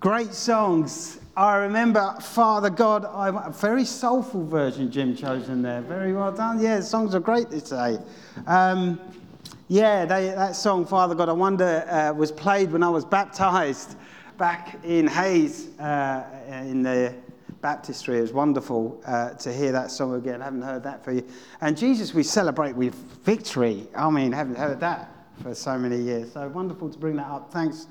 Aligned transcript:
Great 0.00 0.32
songs. 0.32 1.18
I 1.36 1.56
remember 1.56 2.14
Father 2.20 2.70
God. 2.70 3.04
I, 3.04 3.48
a 3.48 3.50
very 3.50 3.84
soulful 3.84 4.46
version 4.46 4.92
Jim 4.92 5.16
chosen 5.16 5.60
there. 5.60 5.80
Very 5.80 6.12
well 6.12 6.30
done. 6.30 6.60
Yeah, 6.60 6.76
the 6.76 6.84
songs 6.84 7.16
are 7.16 7.20
great 7.20 7.50
today. 7.50 7.98
Um, 8.46 9.00
yeah, 9.66 10.04
they, 10.04 10.26
that 10.26 10.54
song, 10.54 10.86
Father 10.86 11.16
God, 11.16 11.28
I 11.28 11.32
wonder, 11.32 11.84
uh, 11.90 12.12
was 12.12 12.30
played 12.30 12.70
when 12.70 12.84
I 12.84 12.88
was 12.88 13.04
baptized 13.04 13.96
back 14.36 14.78
in 14.84 15.08
Hayes 15.08 15.76
uh, 15.80 16.24
in 16.48 16.84
the 16.84 17.12
baptistry. 17.60 18.18
It 18.18 18.22
was 18.22 18.32
wonderful 18.32 19.02
uh, 19.04 19.30
to 19.30 19.52
hear 19.52 19.72
that 19.72 19.90
song 19.90 20.14
again. 20.14 20.42
I 20.42 20.44
haven't 20.44 20.62
heard 20.62 20.84
that 20.84 21.04
for 21.04 21.10
you. 21.10 21.26
And 21.60 21.76
Jesus, 21.76 22.14
we 22.14 22.22
celebrate 22.22 22.76
with 22.76 22.94
victory. 23.24 23.88
I 23.96 24.08
mean, 24.10 24.30
haven't 24.30 24.58
heard 24.58 24.78
that 24.78 25.10
for 25.42 25.56
so 25.56 25.76
many 25.76 25.98
years. 25.98 26.34
So 26.34 26.46
wonderful 26.48 26.88
to 26.88 26.98
bring 26.98 27.16
that 27.16 27.26
up. 27.26 27.52
Thanks, 27.52 27.88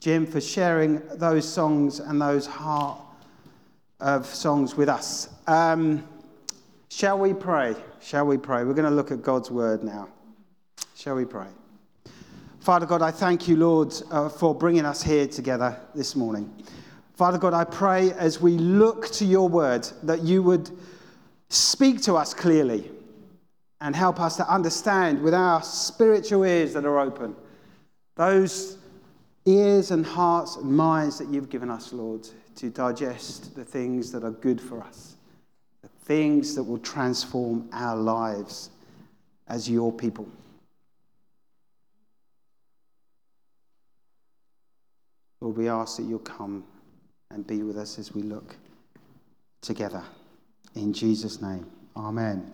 Jim, 0.00 0.26
for 0.26 0.40
sharing 0.40 1.02
those 1.14 1.46
songs 1.46 1.98
and 1.98 2.20
those 2.20 2.46
heart 2.46 3.00
of 4.00 4.26
songs 4.26 4.76
with 4.76 4.88
us. 4.88 5.28
Um, 5.48 6.06
shall 6.88 7.18
we 7.18 7.34
pray? 7.34 7.74
Shall 8.00 8.24
we 8.26 8.38
pray? 8.38 8.62
We're 8.62 8.74
going 8.74 8.88
to 8.88 8.94
look 8.94 9.10
at 9.10 9.22
God's 9.22 9.50
word 9.50 9.82
now. 9.82 10.08
Shall 10.94 11.16
we 11.16 11.24
pray? 11.24 11.48
Father 12.60 12.86
God, 12.86 13.02
I 13.02 13.10
thank 13.10 13.48
you, 13.48 13.56
Lord, 13.56 13.92
uh, 14.10 14.28
for 14.28 14.54
bringing 14.54 14.84
us 14.84 15.02
here 15.02 15.26
together 15.26 15.80
this 15.94 16.14
morning. 16.14 16.52
Father 17.14 17.38
God, 17.38 17.52
I 17.52 17.64
pray 17.64 18.12
as 18.12 18.40
we 18.40 18.52
look 18.52 19.08
to 19.12 19.24
your 19.24 19.48
word 19.48 19.88
that 20.04 20.22
you 20.22 20.44
would 20.44 20.70
speak 21.48 22.02
to 22.02 22.14
us 22.14 22.34
clearly 22.34 22.88
and 23.80 23.96
help 23.96 24.20
us 24.20 24.36
to 24.36 24.48
understand 24.48 25.20
with 25.20 25.34
our 25.34 25.60
spiritual 25.62 26.44
ears 26.44 26.72
that 26.74 26.84
are 26.84 27.00
open 27.00 27.34
those 28.14 28.78
ears 29.44 29.90
and 29.90 30.04
hearts 30.04 30.56
and 30.56 30.70
minds 30.70 31.18
that 31.18 31.28
you've 31.28 31.48
given 31.48 31.70
us, 31.70 31.92
Lord, 31.92 32.28
to 32.56 32.70
digest 32.70 33.54
the 33.54 33.64
things 33.64 34.12
that 34.12 34.24
are 34.24 34.30
good 34.30 34.60
for 34.60 34.82
us, 34.82 35.16
the 35.82 35.88
things 35.88 36.54
that 36.54 36.62
will 36.62 36.78
transform 36.78 37.68
our 37.72 37.96
lives 37.96 38.70
as 39.46 39.70
your 39.70 39.92
people. 39.92 40.28
Lord, 45.40 45.56
we 45.56 45.68
ask 45.68 45.96
that 45.96 46.02
you'll 46.02 46.18
come 46.18 46.64
and 47.30 47.46
be 47.46 47.62
with 47.62 47.78
us 47.78 47.98
as 47.98 48.12
we 48.12 48.22
look 48.22 48.56
together. 49.60 50.02
In 50.74 50.92
Jesus' 50.92 51.40
name, 51.40 51.66
amen. 51.96 52.52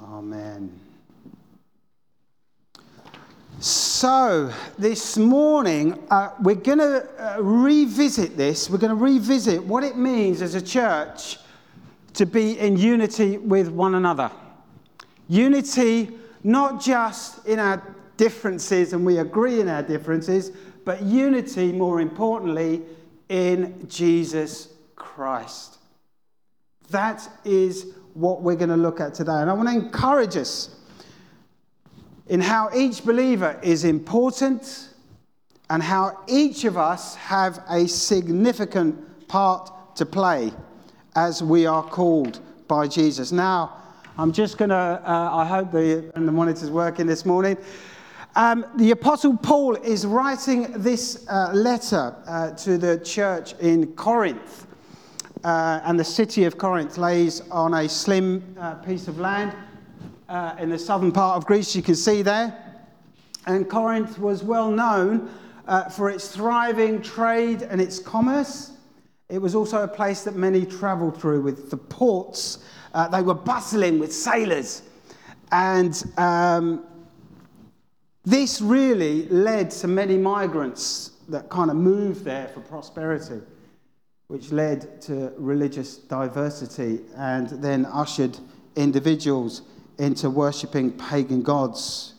Amen. 0.00 0.87
So, 3.60 4.52
this 4.78 5.16
morning, 5.16 6.00
uh, 6.10 6.30
we're 6.40 6.54
going 6.54 6.78
to 6.78 7.08
uh, 7.18 7.42
revisit 7.42 8.36
this. 8.36 8.70
We're 8.70 8.78
going 8.78 8.96
to 8.96 9.04
revisit 9.04 9.64
what 9.64 9.82
it 9.82 9.96
means 9.96 10.42
as 10.42 10.54
a 10.54 10.62
church 10.62 11.38
to 12.14 12.24
be 12.24 12.56
in 12.56 12.76
unity 12.76 13.36
with 13.36 13.68
one 13.68 13.96
another. 13.96 14.30
Unity, 15.28 16.10
not 16.44 16.80
just 16.80 17.44
in 17.48 17.58
our 17.58 17.82
differences 18.16 18.92
and 18.92 19.04
we 19.04 19.18
agree 19.18 19.60
in 19.60 19.68
our 19.68 19.82
differences, 19.82 20.52
but 20.84 21.02
unity, 21.02 21.72
more 21.72 22.00
importantly, 22.00 22.82
in 23.28 23.88
Jesus 23.88 24.68
Christ. 24.94 25.78
That 26.90 27.28
is 27.44 27.92
what 28.14 28.40
we're 28.40 28.54
going 28.54 28.70
to 28.70 28.76
look 28.76 29.00
at 29.00 29.14
today. 29.14 29.32
And 29.32 29.50
I 29.50 29.52
want 29.52 29.68
to 29.68 29.74
encourage 29.74 30.36
us 30.36 30.76
in 32.28 32.40
how 32.40 32.70
each 32.74 33.04
believer 33.04 33.58
is 33.62 33.84
important 33.84 34.90
and 35.70 35.82
how 35.82 36.18
each 36.26 36.64
of 36.64 36.76
us 36.76 37.14
have 37.16 37.62
a 37.70 37.86
significant 37.86 39.28
part 39.28 39.96
to 39.96 40.06
play 40.06 40.52
as 41.16 41.42
we 41.42 41.66
are 41.66 41.82
called 41.82 42.40
by 42.68 42.86
Jesus. 42.86 43.32
Now, 43.32 43.76
I'm 44.16 44.32
just 44.32 44.58
going 44.58 44.70
to, 44.70 44.74
uh, 44.74 45.30
I 45.32 45.44
hope 45.44 45.72
the, 45.72 46.10
and 46.14 46.26
the 46.26 46.32
monitor's 46.32 46.70
working 46.70 47.06
this 47.06 47.24
morning. 47.24 47.56
Um, 48.36 48.66
the 48.76 48.90
Apostle 48.90 49.36
Paul 49.36 49.76
is 49.76 50.06
writing 50.06 50.70
this 50.72 51.26
uh, 51.28 51.50
letter 51.52 52.14
uh, 52.26 52.50
to 52.52 52.78
the 52.78 52.98
church 52.98 53.54
in 53.54 53.88
Corinth 53.94 54.66
uh, 55.44 55.80
and 55.84 55.98
the 55.98 56.04
city 56.04 56.44
of 56.44 56.58
Corinth 56.58 56.98
lays 56.98 57.40
on 57.50 57.74
a 57.74 57.88
slim 57.88 58.54
uh, 58.58 58.74
piece 58.74 59.08
of 59.08 59.18
land 59.18 59.54
uh, 60.28 60.54
in 60.58 60.70
the 60.70 60.78
southern 60.78 61.12
part 61.12 61.36
of 61.36 61.46
Greece, 61.46 61.74
you 61.74 61.82
can 61.82 61.94
see 61.94 62.22
there. 62.22 62.56
And 63.46 63.68
Corinth 63.68 64.18
was 64.18 64.42
well 64.42 64.70
known 64.70 65.30
uh, 65.66 65.88
for 65.88 66.10
its 66.10 66.28
thriving 66.28 67.02
trade 67.02 67.62
and 67.62 67.80
its 67.80 67.98
commerce. 67.98 68.72
It 69.28 69.38
was 69.38 69.54
also 69.54 69.82
a 69.82 69.88
place 69.88 70.24
that 70.24 70.36
many 70.36 70.64
traveled 70.64 71.20
through 71.20 71.42
with 71.42 71.70
the 71.70 71.76
ports. 71.76 72.58
Uh, 72.94 73.08
they 73.08 73.22
were 73.22 73.34
bustling 73.34 73.98
with 73.98 74.12
sailors. 74.12 74.82
And 75.52 76.02
um, 76.16 76.84
this 78.24 78.60
really 78.60 79.26
led 79.28 79.70
to 79.72 79.88
many 79.88 80.18
migrants 80.18 81.12
that 81.28 81.48
kind 81.48 81.70
of 81.70 81.76
moved 81.76 82.24
there 82.24 82.48
for 82.48 82.60
prosperity 82.60 83.40
which 84.28 84.52
led 84.52 85.00
to 85.00 85.32
religious 85.38 85.96
diversity 85.96 87.00
and 87.16 87.48
then 87.62 87.86
ushered 87.86 88.38
individuals 88.76 89.62
into 89.98 90.30
worshipping 90.30 90.92
pagan 90.92 91.42
gods. 91.42 92.14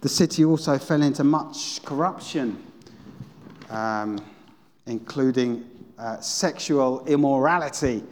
The 0.00 0.08
city 0.08 0.44
also 0.44 0.78
fell 0.78 1.02
into 1.02 1.24
much 1.24 1.82
corruption, 1.84 2.62
um, 3.70 4.24
including 4.86 5.64
uh, 5.98 6.20
sexual 6.20 7.04
immorality. 7.06 8.02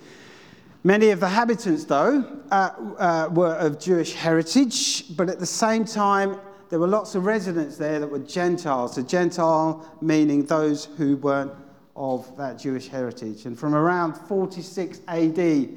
Many 0.84 1.10
of 1.10 1.20
the 1.20 1.26
inhabitants, 1.26 1.84
though, 1.84 2.24
uh, 2.50 2.70
uh, 2.98 3.28
were 3.32 3.54
of 3.54 3.78
Jewish 3.78 4.14
heritage, 4.14 5.16
but 5.16 5.28
at 5.28 5.38
the 5.38 5.46
same 5.46 5.84
time, 5.84 6.40
there 6.70 6.78
were 6.78 6.88
lots 6.88 7.14
of 7.14 7.26
residents 7.26 7.76
there 7.76 8.00
that 8.00 8.10
were 8.10 8.18
Gentiles. 8.18 8.96
A 8.96 9.02
Gentile 9.02 9.86
meaning 10.00 10.46
those 10.46 10.86
who 10.86 11.18
weren't 11.18 11.52
of 11.94 12.34
that 12.38 12.58
Jewish 12.58 12.88
heritage. 12.88 13.44
And 13.44 13.58
from 13.58 13.74
around 13.74 14.14
46 14.14 15.00
AD, 15.06 15.68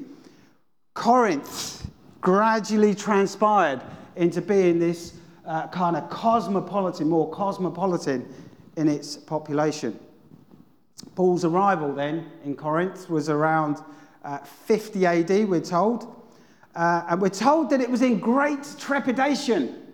Corinth 0.94 1.85
gradually 2.26 2.92
transpired 2.92 3.80
into 4.16 4.42
being 4.42 4.80
this 4.80 5.12
uh, 5.44 5.68
kind 5.68 5.94
of 5.94 6.10
cosmopolitan, 6.10 7.08
more 7.08 7.30
cosmopolitan 7.30 8.28
in 8.76 8.88
its 8.88 9.16
population. 9.16 9.96
Paul's 11.14 11.44
arrival 11.44 11.94
then 11.94 12.26
in 12.42 12.56
Corinth 12.56 13.08
was 13.08 13.28
around 13.28 13.80
uh, 14.24 14.38
50 14.38 15.06
AD, 15.06 15.48
we're 15.48 15.60
told. 15.60 16.16
Uh, 16.74 17.04
and 17.08 17.20
we're 17.20 17.28
told 17.28 17.70
that 17.70 17.80
it 17.80 17.88
was 17.88 18.02
in 18.02 18.18
great 18.18 18.74
trepidation 18.76 19.86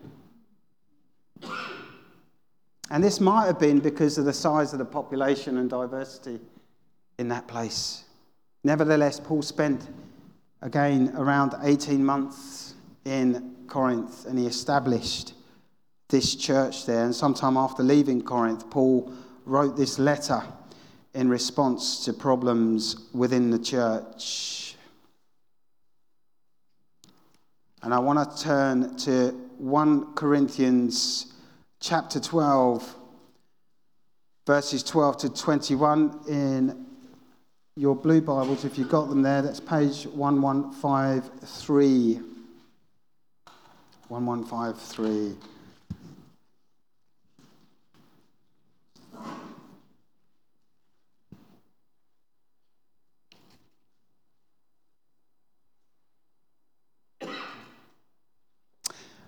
and 2.91 3.05
this 3.05 3.21
might 3.21 3.45
have 3.45 3.59
been 3.59 3.79
because 3.79 4.17
of 4.17 4.25
the 4.25 4.33
size 4.33 4.73
of 4.73 4.79
the 4.79 4.87
population 4.87 5.59
and 5.59 5.69
diversity 5.69 6.41
in 7.19 7.29
that 7.29 7.47
place. 7.47 8.05
Nevertheless, 8.65 9.21
Paul 9.21 9.43
spent 9.43 9.87
again 10.63 11.13
around 11.17 11.55
18 11.63 12.05
months 12.05 12.75
in 13.05 13.57
Corinth 13.67 14.27
and 14.27 14.39
he 14.39 14.47
established 14.47 15.35
this 16.09 16.35
church 16.35 16.87
there. 16.87 17.05
And 17.05 17.15
sometime 17.15 17.57
after 17.57 17.83
leaving 17.83 18.23
Corinth, 18.23 18.71
Paul 18.71 19.13
wrote 19.45 19.77
this 19.77 19.99
letter 19.99 20.43
in 21.15 21.29
response 21.29 22.05
to 22.05 22.13
problems 22.13 23.09
within 23.13 23.51
the 23.51 23.59
church. 23.59 24.77
And 27.83 27.93
I 27.93 27.99
want 27.99 28.31
to 28.31 28.43
turn 28.43 28.97
to 28.99 29.33
1 29.59 30.15
Corinthians 30.15 31.33
chapter 31.81 32.21
12, 32.21 32.95
verses 34.47 34.85
12 34.85 35.17
to 35.19 35.29
21 35.31 36.21
in 36.29 36.87
your 37.75 37.97
blue 37.97 38.21
Bibles, 38.21 38.67
if 38.67 38.77
you've 38.77 38.91
got 38.91 39.09
them 39.09 39.23
there. 39.23 39.41
That's 39.41 39.59
page 39.59 40.05
1153. 40.05 42.21
1153. 44.09 45.37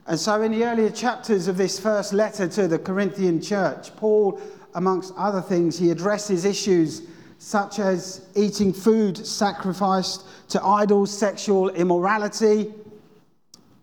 And 0.06 0.20
so, 0.20 0.43
in 0.43 0.52
the 0.52 0.67
earlier 0.67 0.91
chapters 0.91 1.49
of 1.49 1.56
this 1.56 1.81
first 1.81 2.12
letter 2.12 2.46
to 2.46 2.69
the 2.69 2.79
Corinthian 2.79 3.41
church, 3.41 3.96
Paul, 3.96 4.38
amongst 4.75 5.14
other 5.17 5.41
things, 5.41 5.79
he 5.79 5.91
addresses 5.91 6.44
issues 6.44 7.00
such 7.44 7.79
as 7.79 8.23
eating 8.35 8.73
food 8.73 9.19
sacrificed 9.19 10.25
to 10.49 10.64
idols, 10.64 11.11
sexual 11.17 11.69
immorality. 11.69 12.73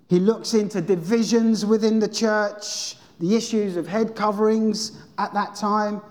He 0.10 0.20
looks 0.20 0.56
into 0.56 0.82
divisions 0.82 1.64
within 1.64 2.00
the 2.00 2.08
church, 2.08 2.96
the 3.20 3.36
issues 3.36 3.78
of 3.78 3.88
head 3.88 4.16
coverings 4.16 4.94
at 5.20 5.32
that 5.36 5.54
time, 5.54 6.02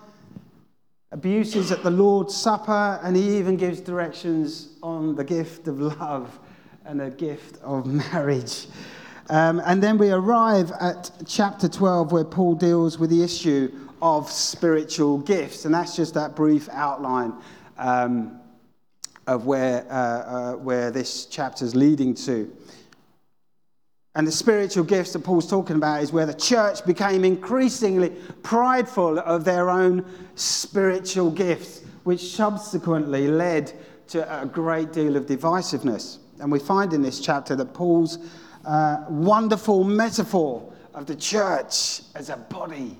abuses 1.10 1.72
at 1.72 1.82
the 1.82 1.90
Lord's 1.90 2.36
Supper, 2.36 3.00
and 3.02 3.16
he 3.16 3.36
even 3.38 3.56
gives 3.56 3.80
directions 3.80 4.68
on 4.80 5.16
the 5.16 5.24
gift 5.24 5.66
of 5.66 5.80
love 5.80 6.38
and 6.84 7.00
the 7.00 7.10
gift 7.10 7.60
of 7.64 7.84
marriage. 8.12 8.68
Um, 9.28 9.60
and 9.64 9.82
then 9.82 9.98
we 9.98 10.12
arrive 10.12 10.70
at 10.80 11.10
chapter 11.26 11.68
12, 11.68 12.12
where 12.12 12.24
Paul 12.24 12.54
deals 12.54 13.00
with 13.00 13.10
the 13.10 13.24
issue 13.24 13.72
of 14.02 14.30
spiritual 14.30 15.18
gifts. 15.18 15.64
And 15.64 15.74
that's 15.74 15.96
just 15.96 16.14
that 16.14 16.34
brief 16.36 16.68
outline 16.70 17.34
um, 17.78 18.40
of 19.26 19.46
where, 19.46 19.86
uh, 19.90 19.94
uh, 19.94 20.52
where 20.54 20.90
this 20.90 21.26
chapter 21.26 21.64
is 21.64 21.74
leading 21.74 22.14
to. 22.14 22.50
And 24.16 24.26
the 24.26 24.32
spiritual 24.32 24.84
gifts 24.84 25.12
that 25.12 25.20
Paul's 25.20 25.48
talking 25.48 25.76
about 25.76 26.02
is 26.02 26.12
where 26.12 26.26
the 26.26 26.34
church 26.34 26.84
became 26.84 27.24
increasingly 27.24 28.10
prideful 28.42 29.20
of 29.20 29.44
their 29.44 29.70
own 29.70 30.04
spiritual 30.34 31.30
gifts, 31.30 31.82
which 32.02 32.34
subsequently 32.34 33.28
led 33.28 33.72
to 34.08 34.42
a 34.42 34.44
great 34.46 34.92
deal 34.92 35.16
of 35.16 35.26
divisiveness. 35.26 36.18
And 36.40 36.50
we 36.50 36.58
find 36.58 36.92
in 36.92 37.02
this 37.02 37.20
chapter 37.20 37.54
that 37.54 37.72
Paul's 37.72 38.18
uh, 38.64 39.04
wonderful 39.08 39.84
metaphor 39.84 40.72
of 40.92 41.06
the 41.06 41.14
church 41.14 42.02
as 42.16 42.30
a 42.30 42.36
body. 42.36 42.96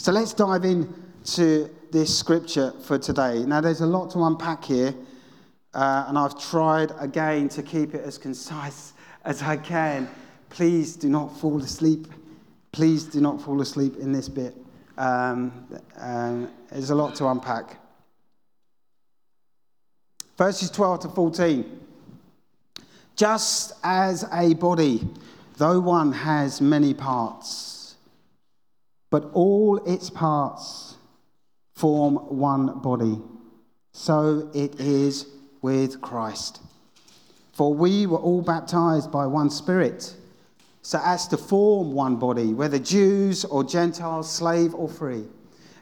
So 0.00 0.12
let's 0.12 0.32
dive 0.32 0.64
into 0.64 1.68
this 1.92 2.18
scripture 2.18 2.72
for 2.84 2.98
today. 2.98 3.44
Now, 3.44 3.60
there's 3.60 3.82
a 3.82 3.86
lot 3.86 4.10
to 4.12 4.24
unpack 4.24 4.64
here, 4.64 4.94
uh, 5.74 6.06
and 6.08 6.16
I've 6.16 6.40
tried 6.40 6.90
again 6.98 7.50
to 7.50 7.62
keep 7.62 7.94
it 7.94 8.02
as 8.02 8.16
concise 8.16 8.94
as 9.26 9.42
I 9.42 9.58
can. 9.58 10.08
Please 10.48 10.96
do 10.96 11.10
not 11.10 11.38
fall 11.38 11.60
asleep. 11.60 12.06
Please 12.72 13.04
do 13.04 13.20
not 13.20 13.42
fall 13.42 13.60
asleep 13.60 13.98
in 13.98 14.10
this 14.10 14.26
bit. 14.26 14.56
Um, 14.96 15.66
uh, 15.98 16.46
there's 16.70 16.88
a 16.88 16.94
lot 16.94 17.14
to 17.16 17.26
unpack. 17.28 17.78
Verses 20.38 20.70
12 20.70 21.00
to 21.00 21.08
14. 21.10 21.80
Just 23.16 23.74
as 23.84 24.24
a 24.32 24.54
body, 24.54 25.06
though 25.58 25.78
one 25.78 26.10
has 26.10 26.62
many 26.62 26.94
parts, 26.94 27.79
but 29.10 29.30
all 29.32 29.76
its 29.84 30.08
parts 30.08 30.96
form 31.74 32.14
one 32.14 32.80
body, 32.80 33.20
so 33.92 34.50
it 34.54 34.78
is 34.80 35.26
with 35.62 36.00
Christ. 36.00 36.60
For 37.52 37.74
we 37.74 38.06
were 38.06 38.18
all 38.18 38.42
baptized 38.42 39.10
by 39.10 39.26
one 39.26 39.50
Spirit, 39.50 40.14
so 40.82 41.00
as 41.04 41.28
to 41.28 41.36
form 41.36 41.92
one 41.92 42.16
body, 42.16 42.54
whether 42.54 42.78
Jews 42.78 43.44
or 43.44 43.64
Gentiles, 43.64 44.32
slave 44.32 44.74
or 44.74 44.88
free. 44.88 45.24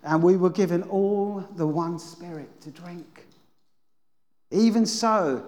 And 0.03 0.23
we 0.23 0.37
were 0.37 0.51
given 0.51 0.83
all 0.85 1.47
the 1.57 1.67
one 1.67 1.99
Spirit 1.99 2.61
to 2.63 2.71
drink. 2.71 3.27
Even 4.51 4.87
so, 4.87 5.45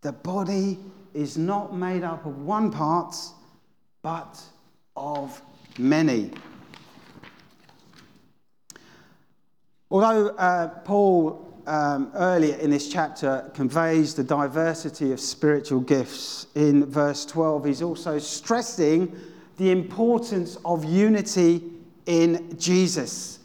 the 0.00 0.12
body 0.12 0.78
is 1.14 1.38
not 1.38 1.76
made 1.76 2.02
up 2.02 2.26
of 2.26 2.38
one 2.42 2.70
part, 2.70 3.14
but 4.02 4.42
of 4.96 5.40
many. 5.78 6.32
Although 9.94 10.30
uh, 10.30 10.66
Paul 10.80 11.62
um, 11.68 12.10
earlier 12.14 12.56
in 12.56 12.70
this 12.70 12.88
chapter 12.88 13.48
conveys 13.54 14.12
the 14.12 14.24
diversity 14.24 15.12
of 15.12 15.20
spiritual 15.20 15.78
gifts. 15.78 16.48
In 16.56 16.86
verse 16.86 17.24
12, 17.24 17.64
he's 17.64 17.80
also 17.80 18.18
stressing 18.18 19.16
the 19.56 19.70
importance 19.70 20.58
of 20.64 20.84
unity 20.84 21.62
in 22.06 22.58
Jesus. 22.58 23.38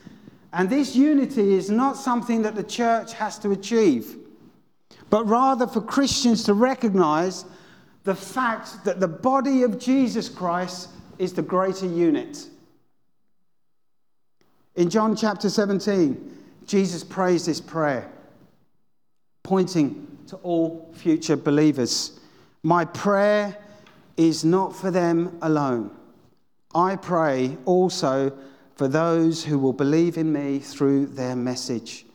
And 0.52 0.72
this 0.72 0.96
unity 0.96 1.54
is 1.54 1.70
not 1.70 1.96
something 1.96 2.42
that 2.42 2.56
the 2.56 2.64
church 2.64 3.14
has 3.14 3.38
to 3.38 3.52
achieve, 3.52 4.18
but 5.12 5.28
rather 5.28 5.68
for 5.68 5.82
Christians 5.82 6.46
to 6.46 6.56
recognize 6.56 7.46
the 8.06 8.16
fact 8.16 8.84
that 8.86 9.00
the 9.00 9.08
body 9.08 9.62
of 9.62 9.78
Jesus 9.78 10.28
Christ 10.28 10.90
is 11.20 11.32
the 11.32 11.44
greater 11.44 11.86
unit. 11.86 12.48
In 14.76 14.90
John 14.90 15.16
chapter 15.16 15.48
17, 15.48 16.38
Jesus 16.70 17.04
prays 17.04 17.48
this 17.48 17.60
prayer, 17.60 18.08
pointing 19.42 20.08
to 20.28 20.36
all 20.38 20.94
future 20.94 21.36
believers. 21.36 22.20
My 22.62 22.86
prayer 22.86 23.58
is 24.18 24.46
not 24.46 24.76
for 24.76 24.92
them 24.92 25.36
alone. 25.42 25.90
I 26.76 26.96
pray 26.96 27.58
also 27.66 28.38
for 28.76 28.88
those 28.88 29.44
who 29.44 29.58
will 29.58 29.74
believe 29.74 30.16
in 30.16 30.32
me 30.32 30.60
through 30.60 31.08
their 31.08 31.36
message, 31.36 32.06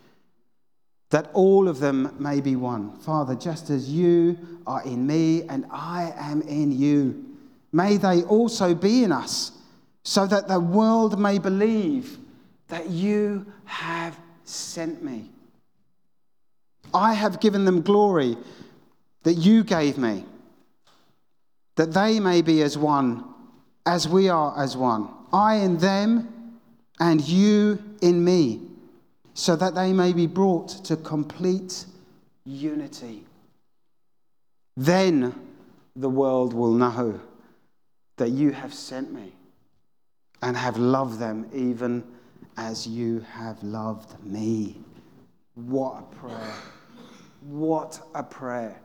that 1.10 1.30
all 1.32 1.66
of 1.66 1.80
them 1.80 2.14
may 2.20 2.40
be 2.40 2.54
one. 2.54 2.96
Father, 2.98 3.34
just 3.34 3.70
as 3.70 3.90
you 3.90 4.38
are 4.68 4.84
in 4.84 5.04
me 5.04 5.42
and 5.48 5.66
I 5.72 6.12
am 6.16 6.42
in 6.42 6.70
you, 6.70 7.24
may 7.72 7.96
they 7.96 8.22
also 8.22 8.72
be 8.72 9.02
in 9.02 9.10
us, 9.10 9.50
so 10.04 10.28
that 10.28 10.46
the 10.46 10.60
world 10.60 11.18
may 11.18 11.40
believe 11.40 12.18
that 12.68 12.88
you 12.88 13.46
have 13.64 14.16
sent 14.44 15.02
me. 15.02 15.30
I 16.92 17.14
have 17.14 17.40
given 17.40 17.64
them 17.64 17.82
glory 17.82 18.36
that 19.24 19.34
you 19.34 19.64
gave 19.64 19.98
me, 19.98 20.24
that 21.76 21.92
they 21.92 22.20
may 22.20 22.42
be 22.42 22.62
as 22.62 22.78
one, 22.78 23.24
as 23.86 24.06
we 24.06 24.28
are 24.28 24.56
as 24.56 24.76
one. 24.76 25.08
I 25.32 25.56
in 25.56 25.78
them, 25.78 26.60
and 27.00 27.20
you 27.26 27.82
in 28.00 28.22
me, 28.24 28.60
so 29.32 29.56
that 29.56 29.74
they 29.74 29.92
may 29.92 30.12
be 30.12 30.26
brought 30.26 30.68
to 30.84 30.96
complete 30.96 31.86
unity. 32.44 33.24
Then 34.76 35.34
the 35.96 36.08
world 36.08 36.52
will 36.52 36.72
know 36.72 37.20
that 38.16 38.30
you 38.30 38.52
have 38.52 38.74
sent 38.74 39.12
me 39.12 39.32
and 40.42 40.56
have 40.56 40.76
loved 40.76 41.18
them 41.18 41.48
even 41.52 42.04
as 42.56 42.86
you 42.86 43.20
have 43.32 43.62
loved 43.62 44.22
me. 44.24 44.76
What 45.54 45.98
a 45.98 46.14
prayer! 46.14 46.54
What 47.42 48.00
a 48.14 48.22
prayer. 48.22 48.80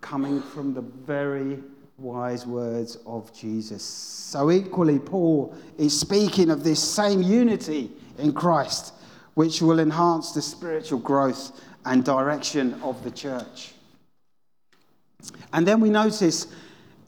Coming 0.00 0.40
from 0.40 0.72
the 0.72 0.80
very 0.80 1.58
wise 1.98 2.46
words 2.46 2.98
of 3.06 3.34
Jesus. 3.34 3.82
So, 3.82 4.50
equally, 4.50 4.98
Paul 4.98 5.54
is 5.78 5.98
speaking 5.98 6.50
of 6.50 6.64
this 6.64 6.82
same 6.82 7.22
unity 7.22 7.90
in 8.18 8.32
Christ, 8.32 8.94
which 9.34 9.60
will 9.60 9.80
enhance 9.80 10.32
the 10.32 10.42
spiritual 10.42 11.00
growth 11.00 11.60
and 11.84 12.04
direction 12.04 12.74
of 12.82 13.02
the 13.04 13.10
church. 13.10 13.72
And 15.52 15.66
then 15.66 15.80
we 15.80 15.90
notice 15.90 16.46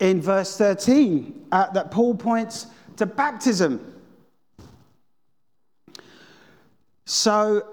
in 0.00 0.20
verse 0.20 0.56
13 0.56 1.46
uh, 1.50 1.70
that 1.72 1.90
Paul 1.90 2.14
points 2.14 2.66
to 2.96 3.06
baptism 3.06 3.97
So 7.08 7.66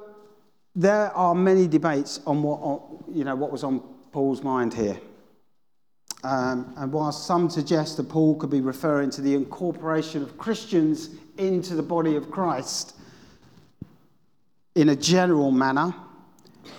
there 0.77 1.11
are 1.11 1.35
many 1.35 1.67
debates 1.67 2.21
on 2.25 2.41
what, 2.41 2.81
you 3.13 3.25
know, 3.25 3.35
what 3.35 3.51
was 3.51 3.65
on 3.65 3.81
Paul's 4.13 4.41
mind 4.41 4.73
here. 4.73 4.97
Um, 6.23 6.73
and 6.77 6.89
whilst 6.89 7.27
some 7.27 7.49
suggest 7.49 7.97
that 7.97 8.07
Paul 8.07 8.35
could 8.35 8.49
be 8.49 8.61
referring 8.61 9.09
to 9.09 9.21
the 9.21 9.35
incorporation 9.35 10.23
of 10.23 10.37
Christians 10.37 11.09
into 11.37 11.75
the 11.75 11.83
body 11.83 12.15
of 12.15 12.31
Christ 12.31 12.95
in 14.75 14.87
a 14.87 14.95
general 14.95 15.51
manner, 15.51 15.93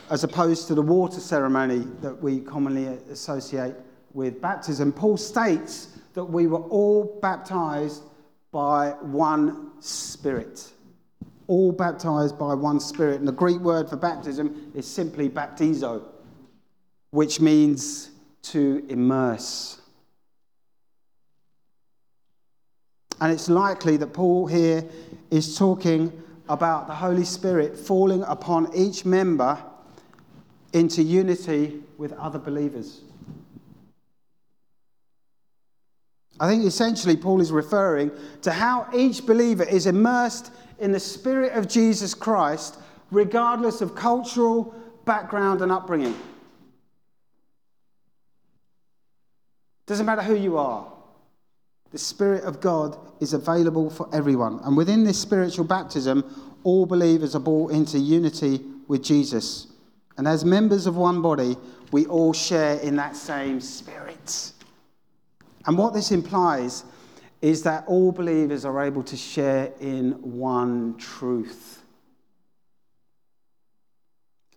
as 0.09 0.25
opposed 0.25 0.67
to 0.69 0.75
the 0.75 0.81
water 0.81 1.21
ceremony 1.21 1.87
that 2.01 2.23
we 2.23 2.41
commonly 2.41 2.87
associate 3.11 3.75
with 4.15 4.41
baptism, 4.41 4.95
Paul 4.95 5.19
states 5.19 5.89
that 6.15 6.25
we 6.25 6.47
were 6.47 6.63
all 6.63 7.19
baptized 7.21 8.03
by 8.51 8.93
one 9.03 9.73
Spirit 9.83 10.73
all 11.49 11.73
baptized 11.73 12.39
by 12.39 12.55
one 12.55 12.81
Spirit. 12.81 13.19
And 13.19 13.29
the 13.29 13.33
Greek 13.33 13.61
word 13.61 13.89
for 13.89 13.97
baptism 13.97 14.73
is 14.75 14.87
simply 14.87 15.29
baptizo, 15.29 16.03
which 17.11 17.41
means 17.41 18.11
to 18.43 18.85
immerse. 18.89 19.81
And 23.21 23.33
it's 23.33 23.49
likely 23.49 23.97
that 23.97 24.13
Paul 24.13 24.47
here 24.47 24.85
is 25.31 25.57
talking 25.57 26.13
about 26.49 26.87
the 26.87 26.95
Holy 26.95 27.25
Spirit 27.25 27.77
falling 27.77 28.23
upon 28.25 28.75
each 28.75 29.05
member 29.05 29.59
into 30.73 31.03
unity 31.03 31.83
with 31.97 32.13
other 32.13 32.39
believers. 32.39 33.01
I 36.39 36.49
think 36.49 36.65
essentially 36.65 37.17
Paul 37.17 37.41
is 37.41 37.51
referring 37.51 38.11
to 38.43 38.53
how 38.53 38.89
each 38.95 39.25
believer 39.25 39.65
is 39.65 39.87
immersed 39.87 40.53
in 40.79 40.93
the 40.93 41.01
Spirit 41.01 41.53
of 41.53 41.69
Jesus 41.69 42.15
Christ, 42.15 42.79
regardless 43.11 43.81
of 43.81 43.95
cultural 43.95 44.75
background 45.05 45.63
and 45.63 45.71
upbringing. 45.73 46.17
Doesn't 49.87 50.07
matter 50.07 50.23
who 50.23 50.35
you 50.35 50.59
are. 50.59 50.93
the 51.93 51.99
Spirit 51.99 52.45
of 52.45 52.61
God 52.61 52.99
is 53.21 53.33
available 53.33 53.89
for 53.89 54.07
everyone. 54.13 54.61
And 54.65 54.77
within 54.77 55.05
this 55.05 55.19
spiritual 55.19 55.65
baptism, 55.65 56.25
all 56.63 56.85
believers 56.85 57.35
are 57.35 57.41
brought 57.41 57.73
into 57.73 57.99
unity 57.99 58.61
with 58.89 59.03
Jesus. 59.03 59.69
And 60.19 60.29
as 60.29 60.45
members 60.45 60.87
of 60.87 60.97
one 60.97 61.23
body, 61.23 61.57
we 61.93 62.05
all 62.07 62.33
share 62.33 62.79
in 62.81 62.97
that 62.97 63.17
same 63.17 63.61
Spirit. 63.61 64.53
And 65.67 65.79
what 65.79 65.95
this 65.95 66.11
implies 66.11 66.85
is 67.41 67.63
that 67.63 67.85
all 67.87 68.13
believers 68.13 68.65
are 68.65 68.83
able 68.83 69.03
to 69.03 69.17
share 69.17 69.73
in 69.81 70.13
one 70.23 70.97
truth. 70.97 71.83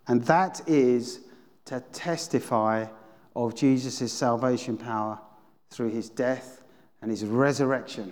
And 0.08 0.24
that 0.24 0.68
is 0.68 1.22
to 1.66 1.82
testify 1.94 2.88
of 3.36 3.56
Jesus' 3.56 4.12
salvation 4.12 4.78
power 4.78 5.20
through 5.70 5.90
his 5.90 6.10
death 6.10 6.64
and 7.02 7.12
his 7.12 7.24
resurrection. 7.24 8.12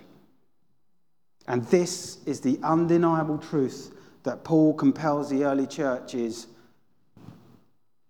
And 1.47 1.65
this 1.65 2.19
is 2.25 2.41
the 2.41 2.59
undeniable 2.62 3.38
truth 3.38 3.93
that 4.24 4.43
Paul 4.43 4.74
compels 4.74 5.29
the 5.29 5.45
early 5.45 5.65
churches 5.65 6.47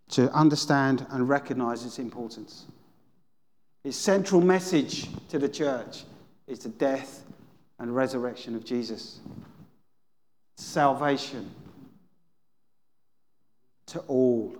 to 0.09 0.31
understand 0.33 1.05
and 1.11 1.29
recognize 1.29 1.85
its 1.85 1.99
importance. 1.99 2.65
His 3.83 3.95
central 3.95 4.41
message 4.41 5.07
to 5.29 5.37
the 5.39 5.49
church 5.49 6.03
is 6.47 6.59
the 6.59 6.69
death 6.69 7.23
and 7.79 7.95
resurrection 7.95 8.55
of 8.55 8.65
Jesus. 8.65 9.19
Salvation 10.55 11.51
to 13.87 13.99
all. 14.01 14.55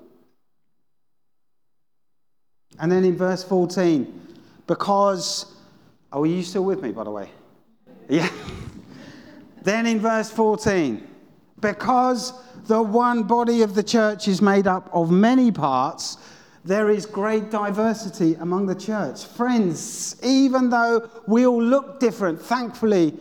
And 2.80 2.92
then 2.92 3.04
in 3.04 3.16
verse 3.16 3.44
14, 3.44 4.22
because, 4.68 5.56
oh, 6.12 6.24
are 6.24 6.26
you 6.26 6.44
still 6.44 6.66
with 6.66 6.82
me, 6.82 6.92
by 6.92 7.04
the 7.04 7.12
way? 7.12 7.30
Yeah. 8.10 8.30
then 9.64 9.86
in 9.88 10.00
verse 10.00 10.30
14, 10.30 11.08
because 11.60 12.34
the 12.66 12.82
one 12.82 13.24
body 13.24 13.62
of 13.62 13.74
the 13.74 13.84
church 13.84 14.28
is 14.28 14.42
made 14.42 14.68
up 14.68 14.90
of 14.94 15.10
many 15.10 15.52
parts, 15.52 16.18
there 16.68 16.90
is 16.90 17.06
great 17.06 17.50
diversity 17.50 18.36
among 18.36 18.66
the 18.66 18.76
church. 18.76 19.24
Friends, 19.24 20.18
even 20.22 20.70
though 20.70 21.10
we 21.26 21.48
all 21.48 21.64
look 21.64 22.02
different, 22.02 22.42
thankfully, 22.42 23.18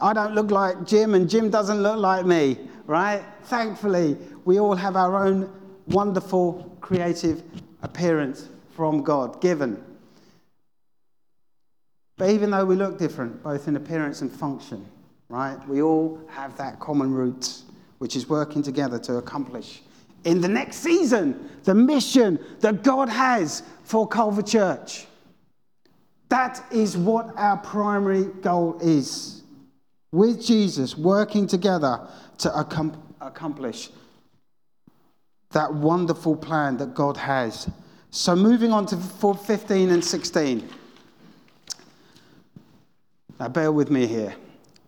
I 0.00 0.12
don't 0.12 0.34
look 0.34 0.50
like 0.50 0.84
Jim 0.84 1.14
and 1.14 1.30
Jim 1.30 1.48
doesn't 1.48 1.80
look 1.80 1.96
like 1.96 2.26
me, 2.26 2.58
right? 2.86 3.22
Thankfully, 3.44 4.16
we 4.44 4.58
all 4.58 4.74
have 4.74 4.96
our 4.96 5.24
own 5.24 5.48
wonderful 5.86 6.76
creative 6.80 7.44
appearance 7.82 8.48
from 8.74 9.04
God 9.04 9.40
given. 9.40 9.82
But 12.16 12.30
even 12.30 12.50
though 12.50 12.64
we 12.64 12.74
look 12.74 12.98
different, 12.98 13.44
both 13.44 13.68
in 13.68 13.76
appearance 13.76 14.22
and 14.22 14.32
function, 14.32 14.84
right, 15.28 15.56
we 15.68 15.82
all 15.82 16.20
have 16.28 16.56
that 16.58 16.80
common 16.80 17.14
root, 17.14 17.62
which 17.98 18.16
is 18.16 18.28
working 18.28 18.60
together 18.60 18.98
to 18.98 19.18
accomplish 19.18 19.82
in 20.24 20.40
the 20.40 20.48
next 20.48 20.76
season 20.76 21.48
the 21.64 21.74
mission 21.74 22.38
that 22.60 22.82
God 22.82 23.08
has 23.08 23.62
for 23.84 24.06
Culver 24.06 24.42
Church. 24.42 25.06
That 26.28 26.62
is 26.70 26.96
what 26.96 27.32
our 27.36 27.56
primary 27.58 28.24
goal 28.24 28.78
is. 28.80 29.42
With 30.12 30.44
Jesus, 30.44 30.96
working 30.96 31.46
together 31.46 32.06
to 32.38 32.58
accomplish 33.20 33.90
that 35.50 35.72
wonderful 35.72 36.36
plan 36.36 36.76
that 36.78 36.94
God 36.94 37.16
has. 37.16 37.70
So, 38.10 38.34
moving 38.34 38.72
on 38.72 38.86
to 38.86 38.96
15 38.96 39.90
and 39.90 40.04
16. 40.04 40.68
Now, 43.38 43.48
bear 43.48 43.70
with 43.70 43.90
me 43.90 44.06
here. 44.06 44.34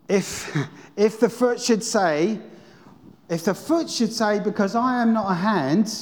If, 0.08 0.56
if 0.96 1.20
the 1.20 1.28
foot 1.28 1.60
should 1.60 1.84
say, 1.84 2.38
if 3.30 3.44
the 3.44 3.54
foot 3.54 3.88
should 3.88 4.12
say, 4.12 4.40
because 4.40 4.75
I 4.75 5.00
am 5.00 5.12
not 5.12 5.30
a 5.30 5.34
hand, 5.34 5.94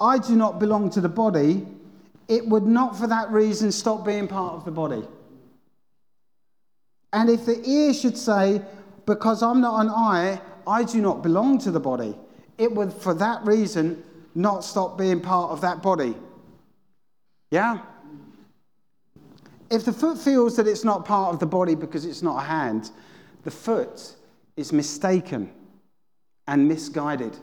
I 0.00 0.18
do 0.18 0.34
not 0.34 0.58
belong 0.58 0.88
to 0.90 1.02
the 1.02 1.08
body, 1.08 1.66
it 2.28 2.48
would 2.48 2.64
not 2.64 2.98
for 2.98 3.06
that 3.06 3.30
reason 3.30 3.70
stop 3.70 4.06
being 4.06 4.26
part 4.26 4.54
of 4.54 4.64
the 4.64 4.70
body. 4.70 5.06
And 7.12 7.28
if 7.28 7.44
the 7.44 7.62
ear 7.68 7.92
should 7.92 8.16
say, 8.16 8.62
because 9.04 9.42
I'm 9.42 9.60
not 9.60 9.84
an 9.84 9.90
eye, 9.90 10.40
I 10.66 10.84
do 10.84 11.02
not 11.02 11.22
belong 11.22 11.58
to 11.58 11.70
the 11.70 11.78
body, 11.78 12.16
it 12.56 12.72
would 12.72 12.90
for 12.90 13.12
that 13.14 13.44
reason 13.44 14.02
not 14.34 14.64
stop 14.64 14.96
being 14.96 15.20
part 15.20 15.50
of 15.50 15.60
that 15.60 15.82
body. 15.82 16.16
Yeah? 17.50 17.80
If 19.70 19.84
the 19.84 19.92
foot 19.92 20.16
feels 20.16 20.56
that 20.56 20.66
it's 20.66 20.84
not 20.84 21.04
part 21.04 21.34
of 21.34 21.38
the 21.38 21.46
body 21.46 21.74
because 21.74 22.06
it's 22.06 22.22
not 22.22 22.38
a 22.38 22.46
hand, 22.46 22.92
the 23.44 23.50
foot 23.50 24.16
is 24.56 24.72
mistaken 24.72 25.52
and 26.46 26.66
misguided. 26.66 27.36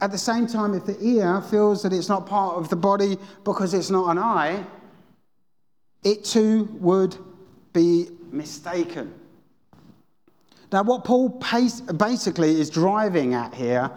At 0.00 0.10
the 0.10 0.18
same 0.18 0.46
time, 0.46 0.74
if 0.74 0.86
the 0.86 0.98
ear 1.04 1.42
feels 1.42 1.82
that 1.82 1.92
it's 1.92 2.08
not 2.08 2.26
part 2.26 2.56
of 2.56 2.70
the 2.70 2.76
body 2.76 3.18
because 3.44 3.74
it's 3.74 3.90
not 3.90 4.10
an 4.10 4.18
eye, 4.18 4.64
it 6.02 6.24
too 6.24 6.68
would 6.80 7.16
be 7.72 8.08
mistaken. 8.32 9.12
Now, 10.72 10.84
what 10.84 11.04
Paul 11.04 11.28
basically 11.96 12.60
is 12.60 12.70
driving 12.70 13.34
at 13.34 13.52
here 13.52 13.90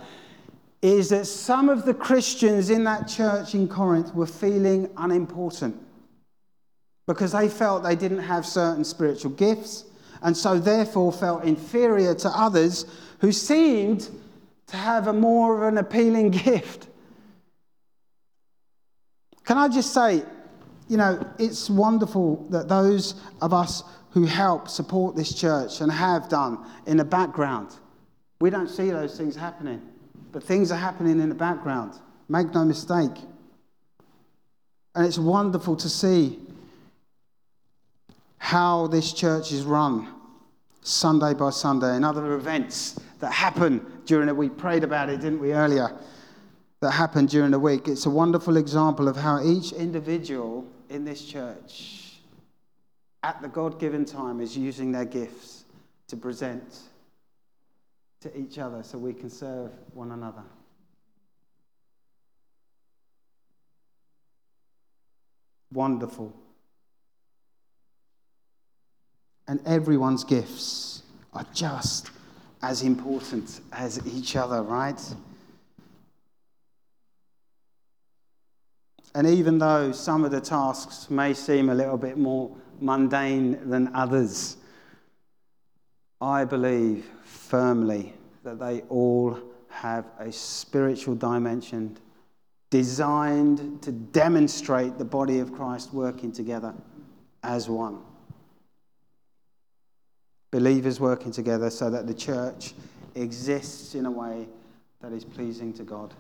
is 0.81 1.09
that 1.09 1.25
some 1.25 1.69
of 1.69 1.85
the 1.85 1.93
Christians 1.93 2.69
in 2.69 2.83
that 2.83 3.07
church 3.07 3.53
in 3.55 3.69
Corinth 3.69 4.13
were 4.13 4.27
feeling 4.27 4.89
unimportant 4.97 5.79
because 7.07 7.31
they 7.31 7.47
felt 7.47 7.83
they 7.83 7.95
didn't 7.95 8.19
have 8.19 8.45
certain 8.45 8.83
spiritual 8.83 9.31
gifts 9.31 9.85
and 10.23 10.35
so 10.35 10.57
therefore 10.57 11.11
felt 11.11 11.43
inferior 11.43 12.15
to 12.15 12.29
others 12.29 12.85
who 13.19 13.31
seemed 13.31 14.09
to 14.67 14.77
have 14.77 15.07
a 15.07 15.13
more 15.13 15.57
of 15.57 15.71
an 15.71 15.77
appealing 15.77 16.31
gift. 16.45 16.87
Can 19.43 19.57
I 19.57 19.67
just 19.67 19.93
say, 19.93 20.23
you 20.87 20.97
know, 20.97 21.25
it's 21.37 21.69
wonderful 21.69 22.47
that 22.49 22.69
those 22.69 23.15
of 23.41 23.53
us 23.53 23.83
who 24.11 24.25
help 24.25 24.69
support 24.69 25.15
this 25.15 25.33
church 25.33 25.81
and 25.81 25.91
have 25.91 26.29
done 26.29 26.65
in 26.85 26.97
the 26.97 27.05
background, 27.05 27.75
we 28.39 28.49
don't 28.49 28.69
see 28.69 28.89
those 28.89 29.17
things 29.17 29.35
happening. 29.35 29.81
But 30.31 30.43
things 30.43 30.71
are 30.71 30.77
happening 30.77 31.19
in 31.19 31.29
the 31.29 31.35
background. 31.35 31.93
Make 32.29 32.53
no 32.53 32.63
mistake. 32.63 33.11
And 34.95 35.05
it's 35.05 35.19
wonderful 35.19 35.75
to 35.75 35.89
see 35.89 36.39
how 38.43 38.87
this 38.87 39.13
church 39.13 39.53
is 39.53 39.63
run 39.63 40.05
Sunday 40.81 41.33
by 41.33 41.49
Sunday 41.49 41.95
and 41.95 42.03
other 42.03 42.33
events 42.33 42.99
that 43.21 43.31
happen 43.31 44.03
during 44.05 44.27
the 44.27 44.35
week. 44.35 44.57
Prayed 44.57 44.83
about 44.83 45.07
it, 45.07 45.21
didn't 45.21 45.39
we, 45.39 45.53
earlier? 45.53 45.97
That 46.81 46.91
happened 46.91 47.29
during 47.29 47.51
the 47.51 47.59
week. 47.59 47.87
It's 47.87 48.05
a 48.05 48.09
wonderful 48.09 48.57
example 48.57 49.07
of 49.07 49.15
how 49.15 49.41
each 49.41 49.71
individual 49.71 50.67
in 50.89 51.05
this 51.05 51.23
church, 51.23 52.19
at 53.23 53.41
the 53.41 53.47
God 53.47 53.79
given 53.79 54.03
time, 54.03 54.41
is 54.41 54.57
using 54.57 54.91
their 54.91 55.05
gifts 55.05 55.63
to 56.09 56.17
present 56.17 56.79
to 58.19 58.37
each 58.37 58.59
other 58.59 58.83
so 58.83 58.97
we 58.97 59.13
can 59.13 59.29
serve 59.29 59.71
one 59.93 60.11
another. 60.11 60.43
Wonderful. 65.71 66.35
And 69.47 69.59
everyone's 69.65 70.23
gifts 70.23 71.03
are 71.33 71.45
just 71.53 72.11
as 72.61 72.81
important 72.81 73.59
as 73.71 73.99
each 74.07 74.35
other, 74.35 74.61
right? 74.61 75.01
And 79.15 79.27
even 79.27 79.59
though 79.59 79.91
some 79.91 80.25
of 80.25 80.31
the 80.31 80.41
tasks 80.41 81.09
may 81.09 81.33
seem 81.33 81.69
a 81.69 81.75
little 81.75 81.97
bit 81.97 82.17
more 82.17 82.55
mundane 82.79 83.69
than 83.69 83.93
others, 83.93 84.57
I 86.19 86.45
believe 86.45 87.05
firmly 87.23 88.13
that 88.43 88.59
they 88.59 88.81
all 88.89 89.37
have 89.69 90.05
a 90.19 90.31
spiritual 90.31 91.15
dimension 91.15 91.97
designed 92.69 93.81
to 93.83 93.91
demonstrate 93.91 94.97
the 94.97 95.05
body 95.05 95.39
of 95.39 95.53
Christ 95.53 95.93
working 95.93 96.31
together 96.31 96.73
as 97.43 97.69
one. 97.69 97.99
Believers 100.53 100.99
working 100.99 101.31
together 101.31 101.71
so 101.71 101.89
that 101.89 102.05
the 102.05 102.13
church 102.13 102.75
exists 103.15 103.95
in 103.95 104.05
a 104.05 104.11
way 104.11 104.47
that 105.01 105.11
is 105.11 105.25
pleasing 105.25 105.73
to 105.73 105.81
God. 105.81 106.13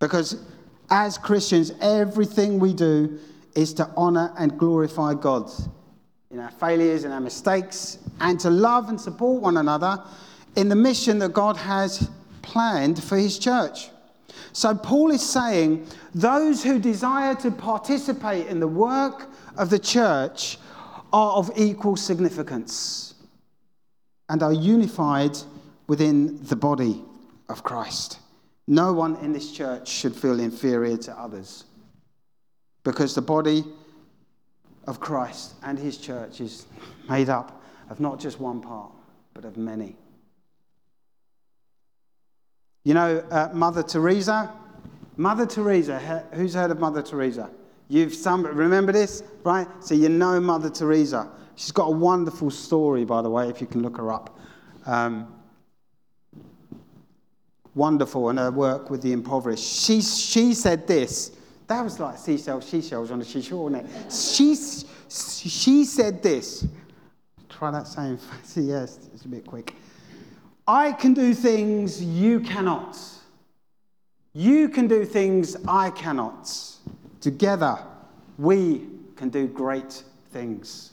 Because 0.00 0.42
as 0.88 1.18
Christians, 1.18 1.74
everything 1.82 2.58
we 2.58 2.72
do 2.72 3.18
is 3.54 3.74
to 3.74 3.90
honor 3.94 4.32
and 4.38 4.56
glorify 4.56 5.12
God 5.12 5.50
in 6.30 6.40
our 6.40 6.50
failures 6.50 7.04
and 7.04 7.12
our 7.12 7.20
mistakes, 7.20 7.98
and 8.20 8.40
to 8.40 8.48
love 8.48 8.88
and 8.88 8.98
support 8.98 9.42
one 9.42 9.58
another 9.58 10.02
in 10.56 10.70
the 10.70 10.76
mission 10.76 11.18
that 11.18 11.34
God 11.34 11.58
has 11.58 12.08
planned 12.40 13.04
for 13.04 13.18
His 13.18 13.38
church. 13.38 13.90
So, 14.54 14.74
Paul 14.74 15.10
is 15.10 15.28
saying 15.28 15.88
those 16.14 16.64
who 16.64 16.78
desire 16.78 17.34
to 17.34 17.50
participate 17.50 18.46
in 18.46 18.60
the 18.60 18.66
work 18.66 19.28
of 19.58 19.68
the 19.68 19.78
church 19.78 20.56
are 21.12 21.32
of 21.32 21.50
equal 21.56 21.96
significance 21.96 23.14
and 24.28 24.42
are 24.42 24.52
unified 24.52 25.36
within 25.86 26.42
the 26.44 26.56
body 26.56 27.02
of 27.48 27.62
Christ. 27.62 28.18
No 28.66 28.92
one 28.92 29.16
in 29.16 29.32
this 29.32 29.50
church 29.50 29.88
should 29.88 30.14
feel 30.14 30.38
inferior 30.38 30.98
to 30.98 31.12
others 31.18 31.64
because 32.84 33.14
the 33.14 33.22
body 33.22 33.64
of 34.86 35.00
Christ 35.00 35.54
and 35.62 35.78
his 35.78 35.98
church 35.98 36.40
is 36.40 36.66
made 37.08 37.28
up 37.28 37.62
of 37.90 38.00
not 38.00 38.20
just 38.20 38.38
one 38.38 38.60
part, 38.60 38.92
but 39.34 39.44
of 39.44 39.56
many. 39.56 39.96
You 42.84 42.94
know, 42.94 43.18
uh, 43.30 43.50
Mother 43.52 43.82
Teresa? 43.82 44.52
Mother 45.16 45.46
Teresa, 45.46 46.24
who's 46.32 46.54
heard 46.54 46.70
of 46.70 46.78
Mother 46.78 47.02
Teresa? 47.02 47.50
You've 47.88 48.14
some, 48.14 48.44
remember 48.44 48.92
this, 48.92 49.22
right? 49.44 49.66
So 49.80 49.94
you 49.94 50.08
know 50.08 50.38
Mother 50.40 50.70
Teresa. 50.70 51.30
She's 51.56 51.72
got 51.72 51.86
a 51.86 51.90
wonderful 51.90 52.50
story, 52.50 53.04
by 53.04 53.22
the 53.22 53.30
way, 53.30 53.48
if 53.48 53.60
you 53.60 53.66
can 53.66 53.82
look 53.82 53.96
her 53.96 54.12
up. 54.12 54.38
Um, 54.86 55.34
wonderful, 57.74 58.28
and 58.28 58.38
her 58.38 58.50
work 58.50 58.90
with 58.90 59.02
the 59.02 59.12
impoverished. 59.12 59.64
She, 59.64 60.02
she 60.02 60.54
said 60.54 60.86
this. 60.86 61.32
That 61.66 61.82
was 61.82 61.98
like 61.98 62.18
seashells, 62.18 62.66
seashells 62.66 63.10
on 63.10 63.20
a 63.20 63.24
seashore, 63.24 63.70
wasn't 63.70 63.86
it? 63.90 64.12
She, 64.12 64.54
she 65.48 65.84
said 65.84 66.22
this. 66.22 66.66
Try 67.48 67.70
that 67.70 67.86
same. 67.86 68.18
Yes, 68.56 69.08
it's 69.14 69.24
a 69.24 69.28
bit 69.28 69.46
quick. 69.46 69.74
I 70.66 70.92
can 70.92 71.14
do 71.14 71.32
things 71.32 72.02
you 72.02 72.40
cannot. 72.40 72.98
You 74.32 74.68
can 74.68 74.86
do 74.86 75.04
things 75.04 75.56
I 75.66 75.90
cannot. 75.90 76.48
Together, 77.20 77.78
we 78.38 78.86
can 79.16 79.28
do 79.28 79.46
great 79.46 80.04
things. 80.32 80.92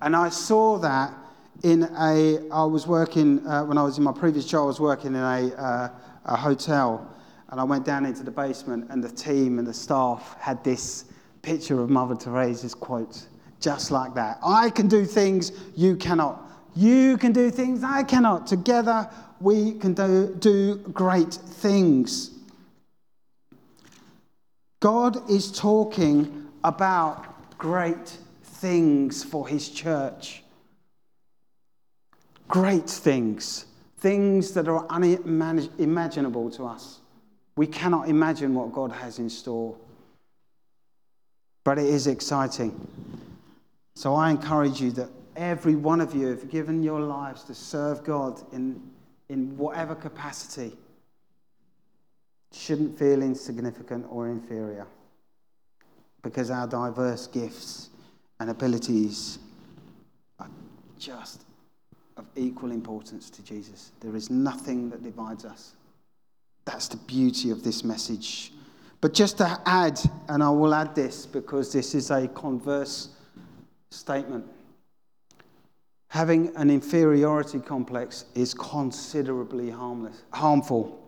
And 0.00 0.14
I 0.14 0.28
saw 0.28 0.78
that 0.78 1.14
in 1.62 1.84
a, 1.98 2.48
I 2.50 2.64
was 2.64 2.86
working, 2.86 3.46
uh, 3.46 3.64
when 3.64 3.78
I 3.78 3.82
was 3.82 3.98
in 3.98 4.04
my 4.04 4.12
previous 4.12 4.46
job, 4.46 4.64
I 4.64 4.66
was 4.66 4.80
working 4.80 5.14
in 5.14 5.20
a, 5.20 5.54
uh, 5.54 5.88
a 6.24 6.36
hotel. 6.36 7.08
And 7.50 7.60
I 7.60 7.64
went 7.64 7.84
down 7.84 8.06
into 8.06 8.22
the 8.22 8.30
basement, 8.30 8.86
and 8.90 9.04
the 9.04 9.10
team 9.10 9.58
and 9.58 9.66
the 9.66 9.74
staff 9.74 10.36
had 10.40 10.62
this 10.64 11.04
picture 11.42 11.80
of 11.80 11.90
Mother 11.90 12.14
Teresa's 12.14 12.74
quote, 12.74 13.26
just 13.60 13.90
like 13.90 14.14
that. 14.14 14.38
I 14.44 14.70
can 14.70 14.88
do 14.88 15.04
things 15.04 15.52
you 15.76 15.96
cannot. 15.96 16.50
You 16.74 17.18
can 17.18 17.32
do 17.32 17.50
things 17.50 17.84
I 17.84 18.02
cannot. 18.02 18.46
Together, 18.46 19.08
we 19.40 19.72
can 19.74 19.92
do, 19.92 20.34
do 20.38 20.76
great 20.92 21.34
things. 21.34 22.30
God 24.82 25.30
is 25.30 25.52
talking 25.52 26.48
about 26.64 27.56
great 27.56 28.18
things 28.42 29.22
for 29.22 29.46
his 29.46 29.68
church. 29.68 30.42
Great 32.48 32.90
things. 32.90 33.66
Things 33.98 34.52
that 34.54 34.66
are 34.66 34.84
unimaginable 34.90 36.50
to 36.50 36.66
us. 36.66 36.98
We 37.54 37.68
cannot 37.68 38.08
imagine 38.08 38.56
what 38.56 38.72
God 38.72 38.90
has 38.90 39.20
in 39.20 39.30
store. 39.30 39.76
But 41.62 41.78
it 41.78 41.86
is 41.86 42.08
exciting. 42.08 42.74
So 43.94 44.16
I 44.16 44.32
encourage 44.32 44.80
you 44.80 44.90
that 44.92 45.10
every 45.36 45.76
one 45.76 46.00
of 46.00 46.12
you 46.12 46.26
have 46.26 46.50
given 46.50 46.82
your 46.82 47.00
lives 47.00 47.44
to 47.44 47.54
serve 47.54 48.02
God 48.02 48.42
in, 48.52 48.82
in 49.28 49.56
whatever 49.56 49.94
capacity 49.94 50.76
shouldn't 52.54 52.98
feel 52.98 53.22
insignificant 53.22 54.06
or 54.10 54.28
inferior 54.28 54.86
because 56.22 56.50
our 56.50 56.66
diverse 56.66 57.26
gifts 57.26 57.90
and 58.40 58.50
abilities 58.50 59.38
are 60.38 60.50
just 60.98 61.42
of 62.16 62.26
equal 62.36 62.70
importance 62.70 63.30
to 63.30 63.42
Jesus. 63.42 63.92
There 64.00 64.14
is 64.14 64.30
nothing 64.30 64.90
that 64.90 65.02
divides 65.02 65.44
us. 65.44 65.74
That's 66.64 66.88
the 66.88 66.96
beauty 66.98 67.50
of 67.50 67.64
this 67.64 67.82
message. 67.82 68.52
But 69.00 69.14
just 69.14 69.38
to 69.38 69.60
add, 69.66 69.98
and 70.28 70.42
I 70.42 70.50
will 70.50 70.74
add 70.74 70.94
this 70.94 71.26
because 71.26 71.72
this 71.72 71.94
is 71.94 72.10
a 72.10 72.28
converse 72.28 73.08
statement. 73.90 74.44
Having 76.08 76.54
an 76.56 76.70
inferiority 76.70 77.58
complex 77.58 78.26
is 78.34 78.54
considerably 78.54 79.70
harmless, 79.70 80.22
harmful. 80.32 81.01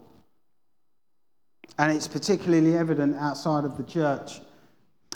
And 1.79 1.93
it's 1.93 2.07
particularly 2.09 2.77
evident 2.77 3.17
outside 3.19 3.65
of 3.65 3.77
the 3.77 3.83
church. 3.83 4.41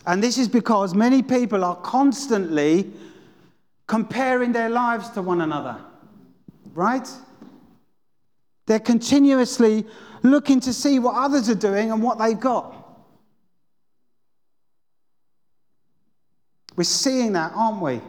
And 0.07 0.23
this 0.23 0.38
is 0.38 0.49
because 0.49 0.94
many 0.94 1.23
people 1.23 1.64
are 1.64 1.77
constantly 1.77 2.92
comparing 3.87 4.53
their 4.53 4.68
lives 4.68 5.11
to 5.11 5.23
one 5.23 5.40
another, 5.40 5.77
right? 6.75 7.09
They're 8.66 8.81
continuously 8.81 9.87
looking 10.23 10.61
to 10.61 10.73
see 10.73 10.99
what 10.99 11.14
others 11.14 11.49
are 11.49 11.55
doing 11.55 11.90
and 11.90 12.03
what 12.03 12.18
they've 12.18 12.38
got. 12.38 12.75
We're 16.77 16.85
seeing 16.85 17.33
that, 17.33 17.53
aren't 17.55 17.83
we? 17.83 18.01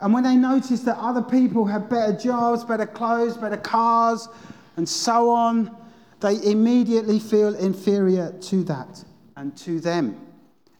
And 0.00 0.12
when 0.12 0.24
they 0.24 0.36
notice 0.36 0.80
that 0.80 0.98
other 0.98 1.22
people 1.22 1.64
have 1.66 1.88
better 1.88 2.16
jobs, 2.16 2.64
better 2.64 2.86
clothes, 2.86 3.36
better 3.36 3.56
cars, 3.56 4.28
and 4.76 4.88
so 4.88 5.30
on, 5.30 5.76
they 6.20 6.42
immediately 6.44 7.18
feel 7.18 7.54
inferior 7.54 8.32
to 8.32 8.62
that 8.64 9.02
and 9.36 9.56
to 9.58 9.80
them. 9.80 10.26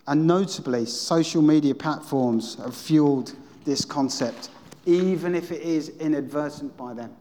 And 0.06 0.26
notably, 0.26 0.86
social 0.86 1.40
media 1.40 1.74
platforms 1.74 2.56
have 2.56 2.76
fueled 2.76 3.34
this 3.64 3.84
concept, 3.84 4.50
even 4.84 5.34
if 5.34 5.50
it 5.52 5.62
is 5.62 5.90
inadvertent 6.00 6.76
by 6.76 6.94
them. 6.94 7.14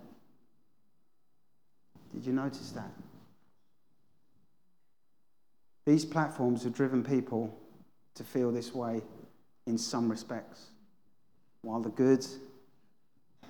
Did 2.13 2.25
you 2.25 2.33
notice 2.33 2.71
that? 2.71 2.91
These 5.85 6.05
platforms 6.05 6.63
have 6.63 6.73
driven 6.73 7.03
people 7.03 7.57
to 8.15 8.23
feel 8.23 8.51
this 8.51 8.73
way 8.73 9.01
in 9.65 9.77
some 9.77 10.09
respects. 10.09 10.67
While 11.61 11.81
the 11.81 11.89
good, 11.89 12.25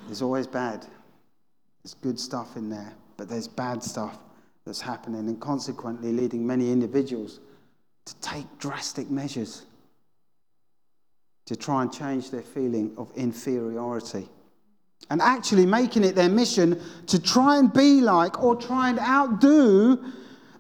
there's 0.05 0.21
always 0.21 0.47
bad. 0.47 0.85
There's 1.83 1.93
good 1.95 2.19
stuff 2.19 2.57
in 2.57 2.69
there, 2.69 2.93
but 3.17 3.29
there's 3.29 3.47
bad 3.47 3.83
stuff 3.83 4.19
that's 4.69 4.81
happening, 4.81 5.27
and 5.27 5.39
consequently 5.39 6.11
leading 6.11 6.45
many 6.45 6.71
individuals 6.71 7.39
to 8.05 8.15
take 8.21 8.45
drastic 8.59 9.09
measures 9.09 9.65
to 11.47 11.55
try 11.55 11.81
and 11.81 11.91
change 11.91 12.29
their 12.29 12.43
feeling 12.43 12.93
of 12.95 13.11
inferiority. 13.15 14.29
And 15.09 15.19
actually 15.19 15.65
making 15.65 16.03
it 16.03 16.13
their 16.13 16.29
mission 16.29 16.79
to 17.07 17.19
try 17.19 17.57
and 17.57 17.73
be 17.73 18.01
like 18.01 18.43
or 18.43 18.55
try 18.55 18.89
and 18.89 18.99
outdo 18.99 19.99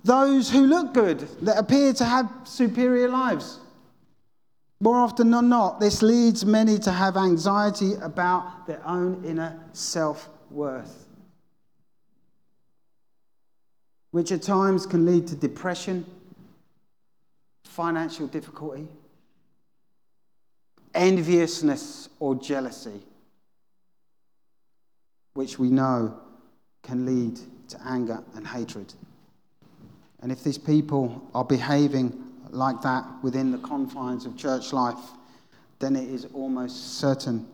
those 0.03 0.49
who 0.49 0.65
look 0.65 0.95
good, 0.95 1.19
that 1.45 1.59
appear 1.59 1.93
to 1.93 2.05
have 2.05 2.31
superior 2.43 3.07
lives. 3.07 3.59
More 4.79 4.95
often 4.95 5.29
than 5.29 5.49
not, 5.49 5.79
this 5.79 6.01
leads 6.01 6.43
many 6.43 6.79
to 6.79 6.91
have 6.91 7.17
anxiety 7.17 7.93
about 8.01 8.65
their 8.65 8.81
own 8.87 9.23
inner 9.23 9.59
self 9.73 10.27
worth, 10.49 11.05
which 14.11 14.31
at 14.31 14.41
times 14.41 14.85
can 14.85 15.05
lead 15.05 15.27
to 15.27 15.35
depression, 15.35 16.05
financial 17.63 18.27
difficulty, 18.27 18.87
enviousness, 20.93 22.09
or 22.19 22.35
jealousy, 22.35 23.01
which 25.33 25.59
we 25.59 25.69
know 25.69 26.19
can 26.81 27.05
lead 27.05 27.39
to 27.69 27.79
anger 27.85 28.23
and 28.35 28.47
hatred. 28.47 28.93
And 30.21 30.31
if 30.31 30.43
these 30.43 30.57
people 30.57 31.29
are 31.33 31.45
behaving 31.45 32.23
like 32.49 32.81
that 32.81 33.05
within 33.21 33.51
the 33.51 33.59
confines 33.59 34.25
of 34.25 34.35
church 34.35 34.73
life, 34.73 34.97
then 35.77 35.95
it 35.95 36.09
is 36.09 36.25
almost 36.33 36.99
certain 36.99 37.47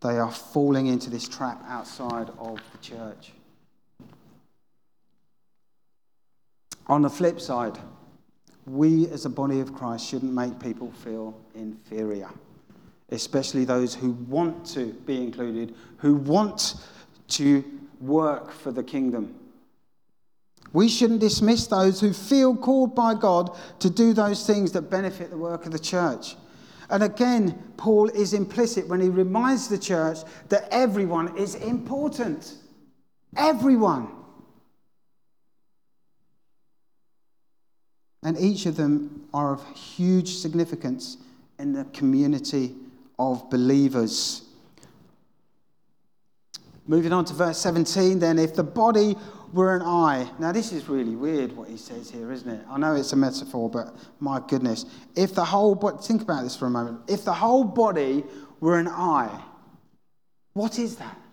they 0.00 0.18
are 0.18 0.32
falling 0.32 0.86
into 0.86 1.10
this 1.10 1.28
trap 1.28 1.62
outside 1.68 2.30
of 2.38 2.58
the 2.72 2.78
church. 2.78 3.32
On 6.90 7.02
the 7.02 7.08
flip 7.08 7.40
side, 7.40 7.78
we 8.66 9.06
as 9.10 9.24
a 9.24 9.30
body 9.30 9.60
of 9.60 9.72
Christ 9.72 10.08
shouldn't 10.08 10.32
make 10.32 10.58
people 10.58 10.90
feel 10.90 11.40
inferior, 11.54 12.28
especially 13.10 13.64
those 13.64 13.94
who 13.94 14.10
want 14.10 14.66
to 14.74 14.92
be 15.06 15.22
included, 15.22 15.76
who 15.98 16.16
want 16.16 16.74
to 17.28 17.64
work 18.00 18.50
for 18.50 18.72
the 18.72 18.82
kingdom. 18.82 19.36
We 20.72 20.88
shouldn't 20.88 21.20
dismiss 21.20 21.68
those 21.68 22.00
who 22.00 22.12
feel 22.12 22.56
called 22.56 22.96
by 22.96 23.14
God 23.14 23.56
to 23.78 23.88
do 23.88 24.12
those 24.12 24.44
things 24.44 24.72
that 24.72 24.90
benefit 24.90 25.30
the 25.30 25.38
work 25.38 25.66
of 25.66 25.70
the 25.72 25.78
church. 25.78 26.34
And 26.88 27.04
again, 27.04 27.72
Paul 27.76 28.08
is 28.08 28.34
implicit 28.34 28.88
when 28.88 29.00
he 29.00 29.10
reminds 29.10 29.68
the 29.68 29.78
church 29.78 30.18
that 30.48 30.66
everyone 30.72 31.36
is 31.36 31.54
important. 31.54 32.54
Everyone. 33.36 34.08
And 38.22 38.38
each 38.38 38.66
of 38.66 38.76
them 38.76 39.28
are 39.32 39.54
of 39.54 39.76
huge 39.76 40.36
significance 40.36 41.16
in 41.58 41.72
the 41.72 41.84
community 41.92 42.74
of 43.18 43.48
believers. 43.50 44.42
Moving 46.86 47.12
on 47.12 47.24
to 47.26 47.34
verse 47.34 47.58
17, 47.58 48.18
then, 48.18 48.38
if 48.38 48.54
the 48.54 48.64
body 48.64 49.16
were 49.52 49.74
an 49.74 49.82
eye. 49.82 50.30
Now, 50.38 50.52
this 50.52 50.72
is 50.72 50.88
really 50.88 51.16
weird 51.16 51.56
what 51.56 51.68
he 51.68 51.76
says 51.76 52.10
here, 52.10 52.30
isn't 52.32 52.48
it? 52.48 52.64
I 52.68 52.78
know 52.78 52.94
it's 52.94 53.12
a 53.12 53.16
metaphor, 53.16 53.68
but 53.68 53.94
my 54.20 54.40
goodness. 54.46 54.86
If 55.16 55.34
the 55.34 55.44
whole 55.44 55.74
body, 55.74 55.98
think 56.02 56.22
about 56.22 56.44
this 56.44 56.56
for 56.56 56.66
a 56.66 56.70
moment. 56.70 57.00
If 57.08 57.24
the 57.24 57.32
whole 57.32 57.64
body 57.64 58.24
were 58.60 58.78
an 58.78 58.88
eye, 58.88 59.42
what 60.52 60.78
is 60.78 60.96
that? 60.96 61.16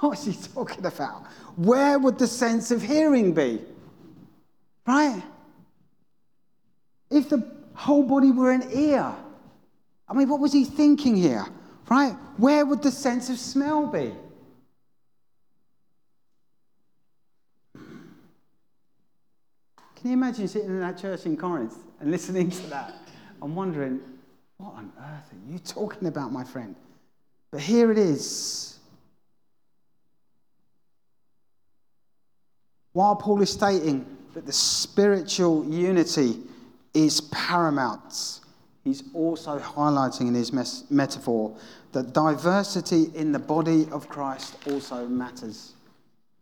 What 0.00 0.18
is 0.18 0.24
he 0.24 0.48
talking 0.52 0.84
about? 0.84 1.26
Where 1.56 1.98
would 1.98 2.18
the 2.18 2.26
sense 2.26 2.70
of 2.70 2.82
hearing 2.82 3.32
be? 3.32 3.60
Right? 4.86 5.22
If 7.14 7.28
the 7.28 7.48
whole 7.74 8.02
body 8.02 8.32
were 8.32 8.50
an 8.50 8.68
ear, 8.72 9.14
I 10.08 10.14
mean, 10.14 10.28
what 10.28 10.40
was 10.40 10.52
he 10.52 10.64
thinking 10.64 11.16
here? 11.16 11.46
Right? 11.88 12.16
Where 12.38 12.66
would 12.66 12.82
the 12.82 12.90
sense 12.90 13.30
of 13.30 13.38
smell 13.38 13.86
be? 13.86 14.12
Can 17.74 20.10
you 20.10 20.14
imagine 20.14 20.48
sitting 20.48 20.70
in 20.70 20.80
that 20.80 20.98
church 20.98 21.24
in 21.24 21.36
Corinth 21.36 21.78
and 22.00 22.10
listening 22.10 22.50
to 22.50 22.66
that 22.66 22.94
and 23.40 23.54
wondering, 23.54 24.00
what 24.56 24.74
on 24.74 24.92
earth 24.98 25.32
are 25.32 25.52
you 25.52 25.60
talking 25.60 26.08
about, 26.08 26.32
my 26.32 26.42
friend? 26.42 26.74
But 27.52 27.60
here 27.60 27.92
it 27.92 27.98
is. 27.98 28.80
While 32.92 33.14
Paul 33.16 33.40
is 33.40 33.52
stating 33.52 34.04
that 34.34 34.46
the 34.46 34.52
spiritual 34.52 35.64
unity 35.64 36.40
is 36.94 37.20
paramount, 37.20 38.40
he's 38.84 39.02
also 39.12 39.58
highlighting 39.58 40.28
in 40.28 40.34
his 40.34 40.52
mes- 40.52 40.84
metaphor 40.90 41.56
that 41.92 42.12
diversity 42.12 43.10
in 43.14 43.32
the 43.32 43.38
body 43.38 43.88
of 43.90 44.08
Christ 44.08 44.56
also 44.70 45.06
matters. 45.06 45.74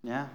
Yeah? 0.03 0.29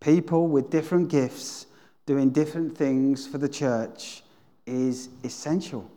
People 0.00 0.48
with 0.48 0.70
different 0.70 1.08
gifts 1.08 1.66
doing 2.06 2.30
different 2.30 2.76
things 2.76 3.26
for 3.26 3.38
the 3.38 3.48
church 3.48 4.22
is 4.66 5.08
essential. 5.22 5.90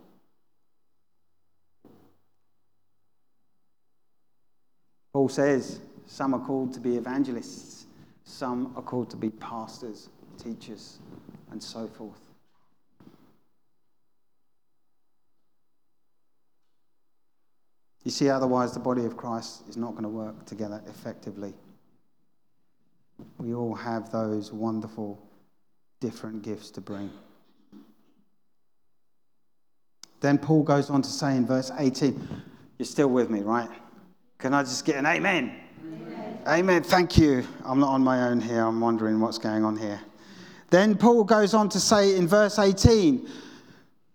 Paul 5.12 5.28
says 5.28 5.80
some 6.06 6.34
are 6.34 6.40
called 6.40 6.72
to 6.74 6.80
be 6.80 6.96
evangelists, 6.96 7.86
some 8.24 8.72
are 8.76 8.82
called 8.82 9.10
to 9.10 9.16
be 9.16 9.30
pastors, 9.30 10.08
teachers, 10.42 10.98
and 11.50 11.62
so 11.62 11.86
forth. 11.86 12.27
You 18.08 18.12
see, 18.12 18.30
otherwise, 18.30 18.72
the 18.72 18.80
body 18.80 19.04
of 19.04 19.18
Christ 19.18 19.68
is 19.68 19.76
not 19.76 19.90
going 19.90 20.04
to 20.04 20.08
work 20.08 20.46
together 20.46 20.80
effectively. 20.88 21.52
We 23.36 23.52
all 23.52 23.74
have 23.74 24.10
those 24.10 24.50
wonderful, 24.50 25.22
different 26.00 26.40
gifts 26.40 26.70
to 26.70 26.80
bring. 26.80 27.10
Then 30.20 30.38
Paul 30.38 30.62
goes 30.62 30.88
on 30.88 31.02
to 31.02 31.08
say 31.10 31.36
in 31.36 31.46
verse 31.46 31.70
18, 31.78 32.42
You're 32.78 32.86
still 32.86 33.08
with 33.08 33.28
me, 33.28 33.42
right? 33.42 33.68
Can 34.38 34.54
I 34.54 34.62
just 34.62 34.86
get 34.86 34.96
an 34.96 35.04
amen? 35.04 35.60
Amen. 35.84 36.38
Amen. 36.46 36.82
Thank 36.82 37.18
you. 37.18 37.46
I'm 37.62 37.78
not 37.78 37.90
on 37.90 38.02
my 38.02 38.30
own 38.30 38.40
here. 38.40 38.64
I'm 38.64 38.80
wondering 38.80 39.20
what's 39.20 39.36
going 39.36 39.66
on 39.66 39.76
here. 39.76 40.00
Then 40.70 40.96
Paul 40.96 41.24
goes 41.24 41.52
on 41.52 41.68
to 41.68 41.78
say 41.78 42.16
in 42.16 42.26
verse 42.26 42.58
18, 42.58 43.28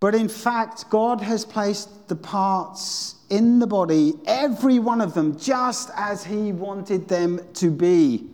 but 0.03 0.13
in 0.13 0.27
fact, 0.27 0.89
God 0.89 1.21
has 1.21 1.45
placed 1.45 2.09
the 2.09 2.15
parts 2.17 3.15
in 3.29 3.59
the 3.59 3.67
body, 3.67 4.11
every 4.25 4.77
one 4.77 4.99
of 4.99 5.13
them, 5.13 5.39
just 5.39 5.91
as 5.95 6.25
He 6.25 6.51
wanted 6.51 7.07
them 7.07 7.39
to 7.53 7.71
be. 7.71 8.27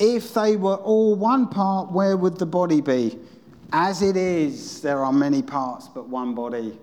If 0.00 0.34
they 0.34 0.56
were 0.56 0.74
all 0.74 1.14
one 1.14 1.46
part, 1.46 1.92
where 1.92 2.16
would 2.16 2.40
the 2.40 2.46
body 2.46 2.80
be? 2.80 3.20
As 3.72 4.02
it 4.02 4.16
is, 4.16 4.82
there 4.82 5.04
are 5.04 5.12
many 5.12 5.42
parts, 5.42 5.86
but 5.86 6.08
one 6.08 6.34
body. 6.34 6.76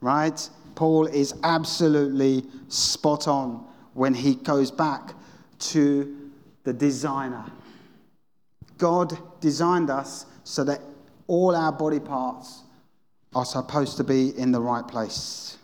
Right? 0.00 0.48
Paul 0.76 1.08
is 1.08 1.34
absolutely 1.42 2.44
spot 2.68 3.26
on 3.26 3.66
when 3.92 4.14
he 4.14 4.36
goes 4.36 4.70
back 4.70 5.14
to 5.72 6.30
the 6.62 6.72
designer. 6.72 7.44
God 8.76 9.18
designed 9.40 9.90
us 9.90 10.26
so 10.44 10.62
that 10.62 10.80
all 11.26 11.56
our 11.56 11.72
body 11.72 11.98
parts 11.98 12.62
are 13.34 13.44
supposed 13.44 13.96
to 13.98 14.04
be 14.04 14.36
in 14.38 14.52
the 14.52 14.60
right 14.60 14.86
place 14.86 15.58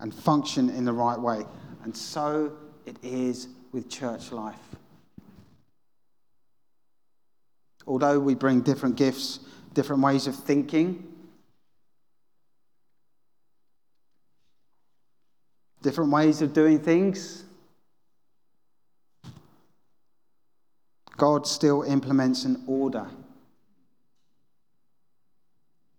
and 0.00 0.12
function 0.12 0.68
in 0.70 0.84
the 0.84 0.92
right 0.92 1.18
way. 1.18 1.44
And 1.84 1.96
so 1.96 2.52
it 2.86 2.96
is 3.02 3.48
with 3.72 3.88
church 3.88 4.32
life. 4.32 4.58
Although 7.86 8.18
we 8.18 8.34
bring 8.34 8.62
different 8.62 8.96
gifts, 8.96 9.40
different 9.74 10.02
ways 10.02 10.26
of 10.26 10.34
thinking, 10.34 11.06
different 15.82 16.10
ways 16.10 16.40
of 16.40 16.52
doing 16.52 16.80
things, 16.80 17.44
God 21.16 21.46
still 21.46 21.82
implements 21.82 22.44
an 22.44 22.64
order. 22.66 23.06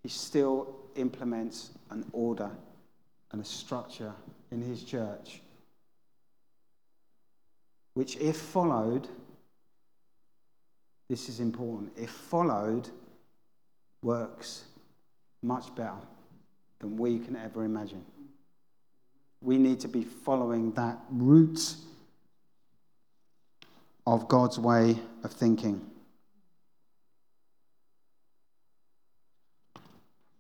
He 0.03 0.09
still 0.09 0.74
implements 0.95 1.71
an 1.89 2.05
order 2.11 2.49
and 3.31 3.41
a 3.41 3.45
structure 3.45 4.13
in 4.51 4.61
his 4.61 4.83
church, 4.83 5.41
which, 7.93 8.17
if 8.17 8.37
followed, 8.37 9.07
this 11.09 11.29
is 11.29 11.39
important, 11.39 11.91
if 11.97 12.09
followed, 12.09 12.89
works 14.01 14.65
much 15.41 15.73
better 15.75 15.93
than 16.79 16.97
we 16.97 17.19
can 17.19 17.35
ever 17.35 17.63
imagine. 17.63 18.03
We 19.41 19.57
need 19.57 19.79
to 19.81 19.87
be 19.87 20.03
following 20.03 20.71
that 20.73 20.99
route 21.09 21.75
of 24.07 24.27
God's 24.27 24.59
way 24.59 24.97
of 25.23 25.31
thinking. 25.31 25.81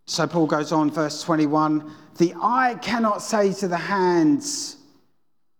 So 0.05 0.27
Paul 0.27 0.45
goes 0.45 0.71
on, 0.71 0.91
verse 0.91 1.23
21 1.23 1.91
The 2.17 2.33
eye 2.39 2.77
cannot 2.81 3.21
say 3.21 3.53
to 3.53 3.67
the 3.67 3.77
hands, 3.77 4.77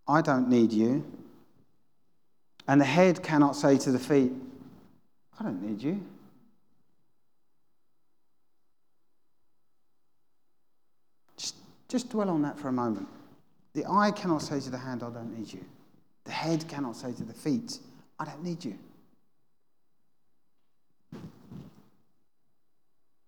I 0.08 0.22
don't 0.22 0.50
need 0.50 0.72
you. 0.72 1.04
And 2.68 2.80
the 2.80 2.86
head 2.86 3.22
cannot 3.24 3.56
say 3.56 3.78
to 3.78 3.92
the 3.92 4.00
feet, 4.00 4.32
I 5.40 5.44
don't 5.44 5.62
need 5.62 5.82
you. 5.82 6.04
Just, 11.38 11.56
just 11.88 12.10
dwell 12.10 12.30
on 12.30 12.42
that 12.44 12.58
for 12.58 12.70
a 12.70 12.74
moment. 12.74 13.08
The 13.74 13.86
eye 13.90 14.12
cannot 14.12 14.42
say 14.42 14.60
to 14.60 14.70
the 14.70 14.78
hand, 14.78 15.04
I 15.04 15.10
don't 15.10 15.38
need 15.38 15.52
you. 15.52 15.64
The 16.24 16.32
head 16.32 16.68
cannot 16.68 16.96
say 16.96 17.12
to 17.12 17.24
the 17.24 17.34
feet, 17.34 17.80
I 18.20 18.26
don't 18.26 18.44
need 18.44 18.64
you. 18.64 18.78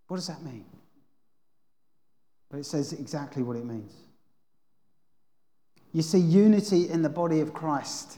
What 0.07 0.17
does 0.17 0.27
that 0.27 0.41
mean? 0.41 0.63
But 2.49 2.59
it 2.59 2.65
says 2.65 2.93
exactly 2.93 3.43
what 3.43 3.57
it 3.57 3.65
means. 3.65 3.93
You 5.93 6.01
see, 6.01 6.19
unity 6.19 6.89
in 6.89 7.01
the 7.01 7.09
body 7.09 7.39
of 7.39 7.53
Christ 7.53 8.17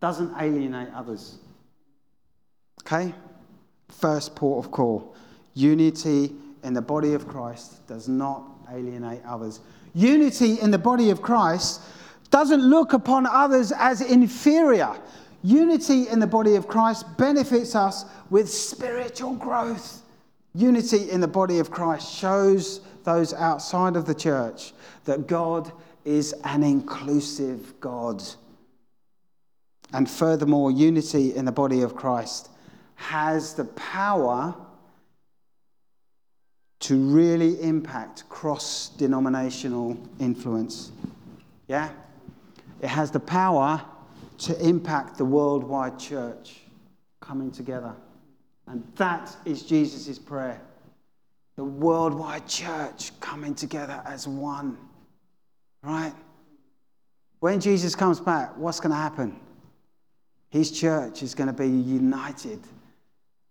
doesn't 0.00 0.32
alienate 0.40 0.88
others. 0.94 1.38
Okay? 2.82 3.14
First 3.88 4.34
port 4.34 4.64
of 4.64 4.70
call. 4.70 5.14
Unity 5.54 6.32
in 6.62 6.74
the 6.74 6.82
body 6.82 7.14
of 7.14 7.26
Christ 7.26 7.86
does 7.86 8.08
not 8.08 8.44
alienate 8.70 9.22
others. 9.24 9.60
Unity 9.94 10.60
in 10.60 10.70
the 10.70 10.78
body 10.78 11.10
of 11.10 11.22
Christ 11.22 11.80
doesn't 12.30 12.60
look 12.60 12.92
upon 12.92 13.26
others 13.26 13.72
as 13.72 14.00
inferior. 14.00 14.94
Unity 15.42 16.08
in 16.08 16.18
the 16.18 16.26
body 16.26 16.56
of 16.56 16.66
Christ 16.66 17.04
benefits 17.16 17.74
us 17.74 18.04
with 18.30 18.50
spiritual 18.50 19.34
growth. 19.36 20.02
Unity 20.54 21.10
in 21.10 21.20
the 21.20 21.28
body 21.28 21.58
of 21.58 21.70
Christ 21.70 22.12
shows 22.12 22.80
those 23.06 23.32
outside 23.32 23.96
of 23.96 24.04
the 24.04 24.14
church 24.14 24.72
that 25.04 25.26
God 25.28 25.72
is 26.04 26.34
an 26.44 26.62
inclusive 26.62 27.80
God. 27.80 28.22
And 29.92 30.10
furthermore, 30.10 30.72
unity 30.72 31.34
in 31.34 31.44
the 31.44 31.52
body 31.52 31.82
of 31.82 31.94
Christ 31.94 32.50
has 32.96 33.54
the 33.54 33.64
power 33.64 34.54
to 36.80 36.96
really 36.96 37.62
impact 37.62 38.28
cross 38.28 38.88
denominational 38.88 39.96
influence. 40.18 40.90
Yeah? 41.68 41.90
It 42.82 42.88
has 42.88 43.12
the 43.12 43.20
power 43.20 43.80
to 44.38 44.68
impact 44.68 45.16
the 45.16 45.24
worldwide 45.24 45.98
church 45.98 46.56
coming 47.20 47.52
together. 47.52 47.94
And 48.66 48.84
that 48.96 49.34
is 49.44 49.62
Jesus' 49.62 50.18
prayer 50.18 50.60
the 51.56 51.64
worldwide 51.64 52.46
church 52.46 53.18
coming 53.20 53.54
together 53.54 54.02
as 54.04 54.28
one. 54.28 54.76
Right? 55.82 56.12
When 57.40 57.60
Jesus 57.60 57.94
comes 57.94 58.20
back, 58.20 58.56
what's 58.56 58.80
going 58.80 58.90
to 58.90 58.96
happen? 58.96 59.40
His 60.50 60.70
church 60.70 61.22
is 61.22 61.34
going 61.34 61.48
to 61.48 61.52
be 61.52 61.68
united, 61.68 62.60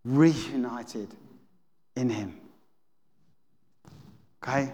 reunited 0.04 1.10
in 1.96 2.10
Him. 2.10 2.39
Okay? 4.44 4.72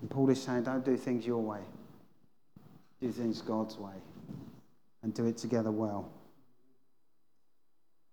And 0.00 0.10
Paul 0.10 0.30
is 0.30 0.42
saying, 0.42 0.64
don't 0.64 0.84
do 0.84 0.96
things 0.96 1.24
your 1.24 1.42
way, 1.42 1.60
do 3.00 3.10
things 3.12 3.40
God's 3.40 3.78
way, 3.78 3.94
and 5.02 5.14
do 5.14 5.26
it 5.26 5.36
together 5.36 5.70
well. 5.70 6.10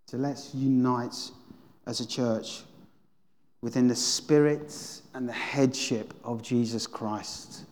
So 0.08 0.18
let's 0.18 0.54
unite 0.56 1.32
as 1.86 2.00
a 2.00 2.08
church 2.08 2.63
within 3.62 3.88
the 3.88 3.96
spirit 3.96 5.02
and 5.13 5.28
the 5.28 5.34
headship 5.34 6.13
of 6.24 6.42
Jesus 6.42 6.88
Christ, 6.88 7.65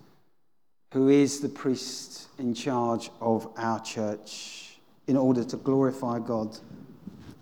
who 0.94 1.10
is 1.10 1.40
the 1.40 1.50
priest 1.50 2.28
in 2.40 2.54
charge 2.54 3.10
of 3.22 3.50
our 3.58 3.80
church, 3.80 4.80
in 5.08 5.16
order 5.16 5.44
to 5.44 5.58
glorify 5.58 6.20
God. 6.20 6.58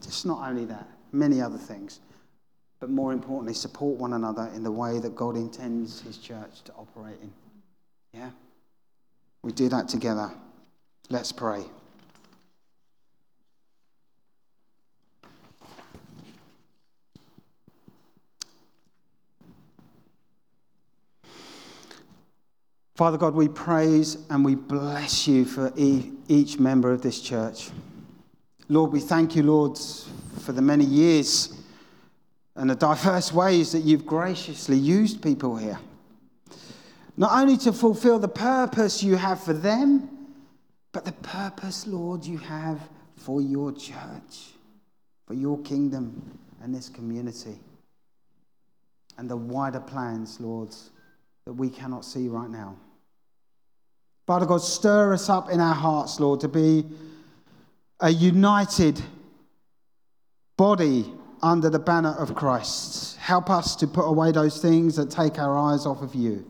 Just 0.02 0.26
not 0.26 0.48
only 0.48 0.66
that, 0.66 0.88
many 1.12 1.42
other 1.42 1.58
things, 1.58 2.00
but 2.80 2.90
more 2.90 3.14
importantly, 3.14 3.54
support 3.54 3.98
one 3.98 4.14
another 4.14 4.52
in 4.54 4.64
the 4.64 4.72
way 4.72 5.00
that 5.00 5.16
God 5.16 5.36
intends 5.36 6.02
his 6.02 6.18
church 6.18 6.62
to 6.66 6.74
operate 6.74 7.18
in. 7.22 7.32
Yeah? 8.14 8.30
We 9.42 9.52
do 9.52 9.70
that 9.70 9.88
together. 9.88 10.32
Let's 11.10 11.32
pray. 11.32 11.64
Father 22.96 23.18
God, 23.18 23.36
we 23.36 23.50
praise 23.50 24.18
and 24.30 24.46
we 24.46 24.56
bless 24.56 25.28
you 25.28 25.44
for 25.44 25.74
each 25.76 26.60
member 26.60 26.94
of 26.94 27.02
this 27.02 27.20
church. 27.20 27.70
Lord, 28.70 28.94
we 28.94 29.02
thank 29.02 29.36
you, 29.36 29.44
Lord, 29.44 29.78
for 30.40 30.54
the 30.54 30.62
many 30.62 30.86
years 30.86 31.62
and 32.56 32.70
the 32.70 32.76
diverse 32.76 33.34
ways 33.34 33.74
that 33.74 33.82
you've 33.82 34.06
graciously 34.06 34.78
used 34.78 35.22
people 35.22 35.58
here. 35.58 35.78
Not 37.18 37.34
only 37.34 37.58
to 37.58 37.74
fulfill 37.74 38.18
the 38.18 38.30
purpose 38.30 39.04
you 39.04 39.18
have 39.18 39.44
for 39.44 39.52
them, 39.52 40.10
but 40.94 41.04
the 41.04 41.12
purpose, 41.12 41.86
Lord, 41.86 42.24
you 42.24 42.38
have 42.38 42.80
for 43.18 43.42
your 43.42 43.74
church, 43.74 44.54
for 45.28 45.34
your 45.34 45.60
kingdom 45.64 46.40
and 46.64 46.74
this 46.74 46.88
community, 46.88 47.60
and 49.18 49.30
the 49.30 49.36
wider 49.36 49.82
plans, 49.82 50.40
Lord, 50.40 50.74
that 51.46 51.54
we 51.54 51.70
cannot 51.70 52.04
see 52.04 52.28
right 52.28 52.50
now. 52.50 52.76
Father 54.26 54.48
God, 54.48 54.62
stir 54.62 55.14
us 55.14 55.30
up 55.30 55.52
in 55.52 55.60
our 55.60 55.76
hearts, 55.76 56.20
Lord, 56.20 56.40
to 56.40 56.48
be 56.48 56.84
a 58.00 58.10
united 58.10 59.00
body 60.58 61.06
under 61.44 61.70
the 61.70 61.78
banner 61.78 62.16
of 62.18 62.34
Christ. 62.34 63.18
Help 63.18 63.52
us 63.52 63.76
to 63.76 63.88
put 63.88 64.06
away 64.06 64.32
those 64.32 64.60
things 64.60 64.96
that 64.96 65.12
take 65.12 65.38
our 65.38 65.56
eyes 65.56 65.86
off 65.86 66.02
of 66.02 66.16
you. 66.16 66.44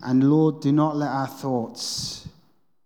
And 0.00 0.30
Lord, 0.30 0.60
do 0.60 0.70
not 0.70 0.94
let 0.94 1.08
our 1.08 1.26
thoughts 1.26 2.28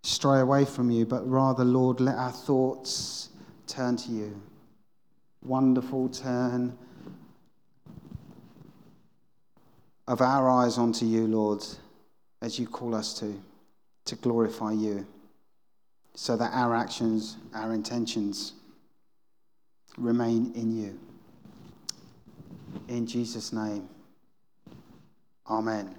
stray 0.03 0.41
away 0.41 0.65
from 0.65 0.91
you, 0.91 1.05
but 1.05 1.29
rather, 1.29 1.65
Lord, 1.65 2.01
let 2.01 2.17
our 2.17 2.33
thoughts 2.33 3.29
turn 3.67 3.97
to 3.99 4.11
you. 4.11 4.41
Wonderful 5.43 6.09
turn 6.09 6.79
of 10.09 10.21
our 10.21 10.51
eyes 10.51 10.77
onto 10.77 11.07
you, 11.07 11.29
Lord 11.29 11.65
as 12.41 12.59
you 12.59 12.67
call 12.67 12.95
us 12.95 13.15
to, 13.21 13.41
to 14.05 14.17
glorify 14.17 14.73
you, 14.73 15.07
so 16.15 16.37
that 16.37 16.51
our 16.53 16.75
actions, 16.75 17.37
our 17.55 17.75
intentions 17.75 18.53
remain 19.97 20.53
in 20.55 20.77
you. 20.77 20.99
In 22.89 23.07
Jesus' 23.07 23.53
name, 23.53 23.89
amen. 25.49 25.95